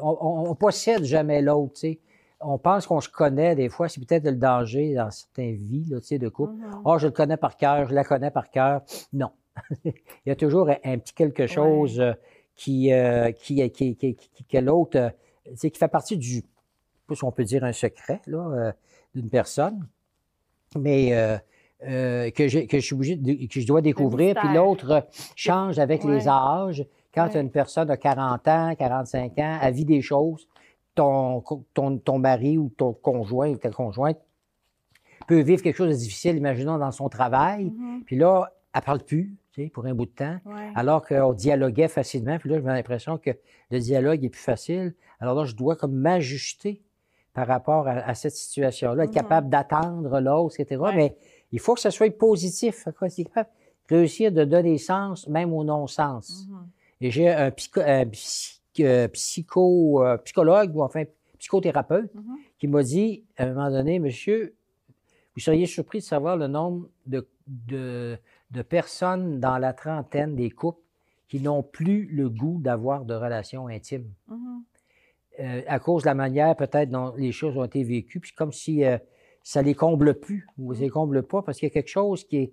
on, 0.00 0.23
on, 0.24 0.54
possède 0.54 1.04
jamais 1.04 1.42
l'autre, 1.42 1.74
tu 1.74 1.80
sais 1.80 2.00
on 2.46 2.58
pense 2.58 2.86
qu'on 2.86 3.00
se 3.00 3.08
connaît 3.08 3.54
des 3.54 3.70
fois, 3.70 3.88
c'est 3.88 4.04
peut-être 4.04 4.24
le 4.24 4.36
danger 4.36 4.94
dans 4.94 5.10
certaines 5.10 5.56
vies 5.56 5.86
là, 5.88 5.98
de 6.18 6.28
couple. 6.28 6.52
Mm-hmm. 6.52 6.82
Oh, 6.84 6.98
je 6.98 7.06
le 7.06 7.12
connais 7.12 7.38
par 7.38 7.56
cœur, 7.56 7.88
je 7.88 7.94
la 7.94 8.04
connais 8.04 8.30
par 8.30 8.50
cœur. 8.50 8.82
Non. 9.14 9.30
Il 9.84 9.92
y 10.26 10.30
a 10.30 10.36
toujours 10.36 10.68
un, 10.68 10.98
petit 10.98 11.14
quelque 11.14 11.46
chose 11.46 12.00
euh, 12.00 12.12
qui, 12.54 12.92
euh, 12.92 13.32
qui, 13.32 13.70
qui, 13.70 13.96
qui, 13.96 14.14
qui, 14.14 14.60
l'autre, 14.60 14.98
euh, 14.98 15.54
qui 15.56 15.70
fait 15.70 15.88
partie 15.88 16.18
du, 16.18 16.42
si 17.12 17.24
on 17.24 17.32
peut 17.32 17.44
dire 17.44 17.64
un 17.64 17.72
secret 17.72 18.20
là, 18.26 18.74
d'une 19.14 19.30
personne. 19.30 19.86
Mais 20.78 21.38
euh, 21.86 22.30
que, 22.30 22.48
je, 22.48 22.60
que, 22.60 22.78
je 22.78 22.84
suis 22.84 22.94
obligé 22.94 23.16
de- 23.16 23.46
que 23.46 23.60
je 23.60 23.66
dois 23.66 23.82
découvrir, 23.82 24.36
puis 24.36 24.54
l'autre 24.54 24.90
euh, 24.90 25.00
change 25.36 25.78
avec 25.78 26.04
les 26.04 26.24
Ouais. 26.24 26.28
âges. 26.28 26.86
Quand 27.14 27.28
Ouais. 27.34 27.40
une 27.40 27.50
personne 27.50 27.90
a 27.90 27.96
40 27.96 28.48
ans, 28.48 28.74
45 28.76 29.38
ans, 29.38 29.58
elle 29.62 29.74
vit 29.74 29.84
des 29.84 30.02
choses, 30.02 30.48
ton, 30.94 31.42
ton, 31.74 31.98
ton 31.98 32.18
mari 32.18 32.58
ou 32.58 32.70
ton 32.76 32.92
conjoint 32.92 33.50
ou 33.50 33.56
ta 33.56 33.70
conjointe 33.70 34.18
peut 35.26 35.40
vivre 35.40 35.62
quelque 35.62 35.76
chose 35.76 35.88
de 35.90 35.94
difficile, 35.98 36.36
imaginons, 36.36 36.76
dans 36.78 36.90
son 36.90 37.08
travail, 37.08 37.66
Mhm. 37.66 38.02
puis 38.04 38.16
là, 38.16 38.52
elle 38.74 38.82
parle 38.82 39.00
plus, 39.00 39.36
tu 39.52 39.62
sais, 39.64 39.70
pour 39.70 39.86
un 39.86 39.94
bout 39.94 40.06
de 40.06 40.10
temps, 40.10 40.38
Ouais. 40.44 40.70
alors 40.74 41.06
qu'on 41.06 41.32
dialoguait 41.32 41.88
facilement, 41.88 42.38
puis 42.38 42.50
là, 42.50 42.56
j'ai 42.58 42.66
l'impression 42.66 43.16
que 43.18 43.30
le 43.70 43.78
dialogue 43.78 44.24
est 44.24 44.28
plus 44.28 44.40
facile. 44.42 44.94
Alors 45.20 45.34
là, 45.34 45.44
je 45.44 45.54
dois 45.54 45.76
comme 45.76 45.94
m'ajuster 45.94 46.82
par 47.32 47.46
rapport 47.46 47.88
à, 47.88 47.92
à 47.92 48.14
cette 48.14 48.34
situation-là, 48.34 49.04
être 49.04 49.10
Mhm. 49.10 49.14
capable 49.14 49.48
d'attendre 49.48 50.20
l'autre, 50.20 50.56
etc. 50.60 50.80
Ouais. 50.80 50.94
Mais 50.94 51.16
il 51.52 51.58
faut 51.60 51.74
que 51.74 51.80
ça 51.80 51.90
soit 51.90 52.16
positif. 52.16 52.86
quoi. 52.98 53.08
C'est 53.08 53.24
capable 53.24 53.48
de 53.90 53.96
réussir 53.96 54.30
de 54.32 54.44
donner 54.44 54.78
sens 54.78 55.26
même 55.28 55.52
au 55.52 55.64
non-sens. 55.64 56.46
Mhm. 56.48 56.66
Et 57.00 57.10
j'ai 57.10 57.28
un, 57.28 57.50
psycho, 57.50 57.80
un 57.80 58.04
euh, 58.80 59.08
psycho, 59.08 60.04
euh, 60.04 60.16
psychologue 60.18 60.74
ou 60.76 60.82
enfin 60.82 61.04
psychothérapeute 61.38 62.14
Mhm. 62.14 62.36
qui 62.58 62.68
m'a 62.68 62.82
dit 62.82 63.24
à 63.36 63.44
un 63.44 63.48
moment 63.54 63.70
donné, 63.70 63.98
monsieur, 63.98 64.54
vous 65.34 65.40
seriez 65.40 65.66
surpris 65.66 65.98
de 65.98 66.04
savoir 66.04 66.36
le 66.36 66.46
nombre 66.46 66.88
de, 67.06 67.26
de, 67.46 68.16
de 68.50 68.62
personnes 68.62 69.40
dans 69.40 69.58
la 69.58 69.72
trentaine 69.72 70.36
des 70.36 70.50
couples 70.50 70.80
qui 71.28 71.40
n'ont 71.40 71.62
plus 71.62 72.06
le 72.06 72.28
goût 72.30 72.60
d'avoir 72.62 73.04
de 73.04 73.14
relations 73.14 73.66
intimes. 73.66 74.10
Mhm. 74.28 74.62
Euh, 75.40 75.62
à 75.66 75.80
cause 75.80 76.02
de 76.04 76.08
la 76.08 76.14
manière 76.14 76.54
peut-être 76.54 76.90
dont 76.90 77.12
les 77.16 77.32
choses 77.32 77.56
ont 77.58 77.64
été 77.64 77.82
vécues, 77.82 78.20
puis 78.20 78.32
comme 78.32 78.52
si 78.52 78.84
euh, 78.84 78.98
ça 79.42 79.62
les 79.62 79.74
comble 79.74 80.14
plus, 80.14 80.46
ou 80.58 80.72
ça 80.74 80.80
les 80.80 80.88
comble 80.88 81.24
pas, 81.24 81.42
parce 81.42 81.58
qu'il 81.58 81.66
y 81.66 81.72
a 81.72 81.74
quelque 81.74 81.90
chose 81.90 82.24
qui 82.24 82.36
est 82.36 82.52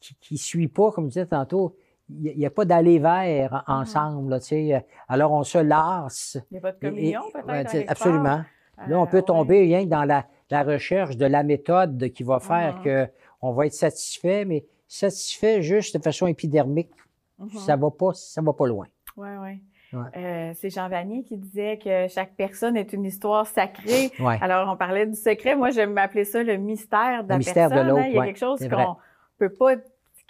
qui, 0.00 0.16
qui 0.20 0.38
suit 0.38 0.66
pas, 0.68 0.90
comme 0.90 1.04
je 1.04 1.10
disais 1.10 1.26
tantôt, 1.26 1.76
il 2.24 2.36
n'y 2.38 2.46
a, 2.46 2.50
pas 2.50 2.64
d'aller 2.64 2.98
vers 2.98 3.64
en- 3.66 3.80
ensemble, 3.80 4.30
là, 4.30 4.40
tu 4.40 4.46
sais. 4.46 4.74
euh, 4.74 4.80
Alors 5.08 5.32
on 5.32 5.42
se 5.42 5.58
lasse. 5.58 6.38
Il 6.50 6.54
n'y 6.54 6.58
a 6.58 6.60
pas 6.62 6.72
de 6.72 6.78
communion, 6.80 7.22
peut-être? 7.32 7.72
ouais, 7.74 7.86
absolument. 7.88 8.42
Là, 8.88 8.98
on 8.98 9.06
peut 9.06 9.18
ouais. 9.18 9.22
tomber 9.22 9.60
rien 9.60 9.84
que 9.84 9.90
dans 9.90 10.04
la, 10.04 10.26
la 10.50 10.62
recherche 10.64 11.16
de 11.16 11.26
la 11.26 11.42
méthode 11.42 12.10
qui 12.12 12.22
va 12.24 12.40
faire 12.40 12.76
Mhm. 12.78 12.82
que 12.82 13.08
on 13.40 13.52
va 13.52 13.66
être 13.66 13.74
satisfait, 13.74 14.44
mais 14.44 14.64
satisfait 14.88 15.62
juste 15.62 15.96
de 15.96 16.02
façon 16.02 16.26
épidermique, 16.26 16.90
Mhm. 17.38 17.48
ça 17.58 17.76
va 17.76 17.90
pas, 17.90 18.12
ça 18.14 18.40
va 18.42 18.52
pas 18.52 18.66
loin. 18.66 18.86
Oui, 19.16 19.28
oui. 19.42 19.62
Ouais. 19.92 20.00
Euh, 20.16 20.52
c'est 20.56 20.70
Jean 20.70 20.88
Vanier 20.88 21.22
qui 21.22 21.36
disait 21.36 21.78
que 21.78 22.08
chaque 22.08 22.34
personne 22.34 22.78
est 22.78 22.94
une 22.94 23.04
histoire 23.04 23.46
sacrée. 23.46 24.10
Ouais. 24.20 24.38
Alors, 24.40 24.72
on 24.72 24.76
parlait 24.76 25.06
du 25.06 25.14
secret. 25.14 25.54
Moi, 25.54 25.68
j'aime 25.70 25.92
m'appeler 25.92 26.24
ça 26.24 26.42
le 26.42 26.56
mystère 26.56 27.22
de 27.24 27.28
la 27.28 27.34
Le 27.34 27.38
mystère 27.38 27.68
de 27.68 27.74
personne. 27.74 27.90
hein. 27.90 27.94
l'autre, 27.96 28.06
Il 28.08 28.14
y 28.14 28.16
a 28.16 28.20
ouais, 28.20 28.26
quelque 28.28 28.38
chose 28.38 28.58
qu'on 28.68 28.96
peut 29.38 29.50
pas, 29.52 29.74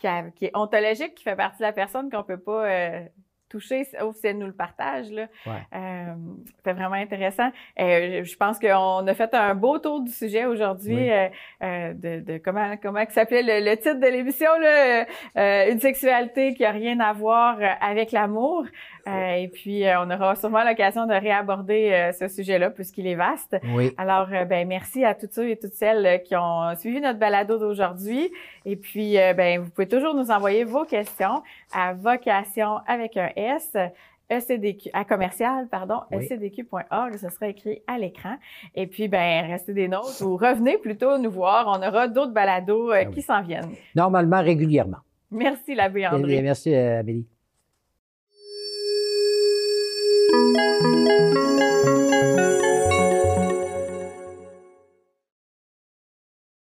qui, 0.02 0.06
a- 0.08 0.30
qui 0.34 0.44
est 0.46 0.56
ontologique, 0.56 1.14
qui 1.14 1.22
fait 1.24 1.36
partie 1.36 1.58
de 1.58 1.62
la 1.64 1.72
personne, 1.72 2.10
qu'on 2.10 2.24
peut 2.24 2.36
pas 2.40 2.64
euh, 2.66 3.00
toucher, 3.48 3.84
sauf 3.84 4.16
si 4.16 4.26
elle 4.26 4.38
nous 4.38 4.46
le 4.46 4.52
partage. 4.52 5.10
Là. 5.10 5.26
Ouais. 5.46 5.52
Euh, 5.74 6.14
C'était 6.56 6.72
vraiment 6.72 6.94
intéressant. 6.96 7.50
Euh, 7.78 8.24
je 8.24 8.36
pense 8.36 8.58
qu'on 8.58 9.06
a 9.06 9.14
fait 9.14 9.32
un 9.34 9.54
beau 9.54 9.78
tour 9.78 10.00
du 10.00 10.10
sujet 10.10 10.46
aujourd'hui 10.46 10.96
Oui. 10.96 11.10
euh, 11.10 11.28
euh, 11.62 11.92
de, 11.94 12.20
de 12.20 12.38
comment 12.38 12.76
comment 12.82 13.04
que 13.06 13.12
s'appelait 13.12 13.42
le, 13.42 13.64
le 13.70 13.76
titre 13.76 14.00
de 14.00 14.06
l'émission 14.06 14.50
là, 14.58 15.04
euh, 15.36 15.70
une 15.72 15.80
sexualité 15.80 16.54
qui 16.54 16.64
a 16.64 16.70
rien 16.72 16.98
à 17.00 17.12
voir 17.12 17.58
avec 17.80 18.10
l'amour. 18.10 18.64
Euh, 19.08 19.34
et 19.34 19.48
puis 19.48 19.84
euh, 19.86 20.00
on 20.00 20.10
aura 20.10 20.36
sûrement 20.36 20.62
l'occasion 20.64 21.06
de 21.06 21.12
réaborder 21.14 21.90
euh, 21.92 22.12
ce 22.12 22.28
sujet-là 22.28 22.70
puisqu'il 22.70 23.06
est 23.06 23.14
vaste. 23.16 23.56
Oui. 23.74 23.92
Alors, 23.98 24.28
ben 24.48 24.66
merci 24.68 25.04
à 25.04 25.14
tous 25.14 25.28
ceux 25.30 25.50
et 25.50 25.56
toutes 25.58 25.74
celles 25.74 26.22
qui 26.22 26.36
ont 26.36 26.74
suivi 26.76 27.00
notre 27.00 27.18
balado 27.18 27.58
d'aujourd'hui. 27.58 28.30
Et 28.64 28.76
puis, 28.76 29.14
ben 29.36 29.60
vous 29.60 29.70
pouvez 29.70 29.88
toujours 29.88 30.14
nous 30.14 30.30
envoyer 30.30 30.64
vos 30.64 30.84
questions 30.84 31.42
à 31.74 31.94
vocation 31.94 32.78
avec 32.86 33.16
un 33.16 33.30
S. 33.36 33.76
ECDQ, 34.30 34.88
à 34.94 35.04
commercial, 35.04 35.68
pardon, 35.68 36.00
Oui. 36.10 36.24
ecdq.org, 36.24 37.16
ce 37.16 37.28
sera 37.28 37.48
écrit 37.48 37.82
à 37.86 37.98
l'écran. 37.98 38.36
Et 38.74 38.86
puis, 38.86 39.06
ben, 39.08 39.46
restez 39.46 39.74
des 39.74 39.88
nôtres 39.88 40.22
ou 40.22 40.36
revenez 40.38 40.78
plutôt 40.78 41.18
nous 41.18 41.30
voir. 41.30 41.66
On 41.68 41.86
aura 41.86 42.08
d'autres 42.08 42.32
balados 42.32 42.92
Ah 42.92 43.00
oui. 43.06 43.10
qui 43.14 43.20
s'en 43.20 43.42
viennent. 43.42 43.68
Normalement, 43.94 44.40
régulièrement. 44.40 44.98
Merci, 45.30 45.74
l'abbé 45.74 46.06
André. 46.06 46.40
merci, 46.40 46.74
euh, 46.74 47.02
Música 50.54 51.91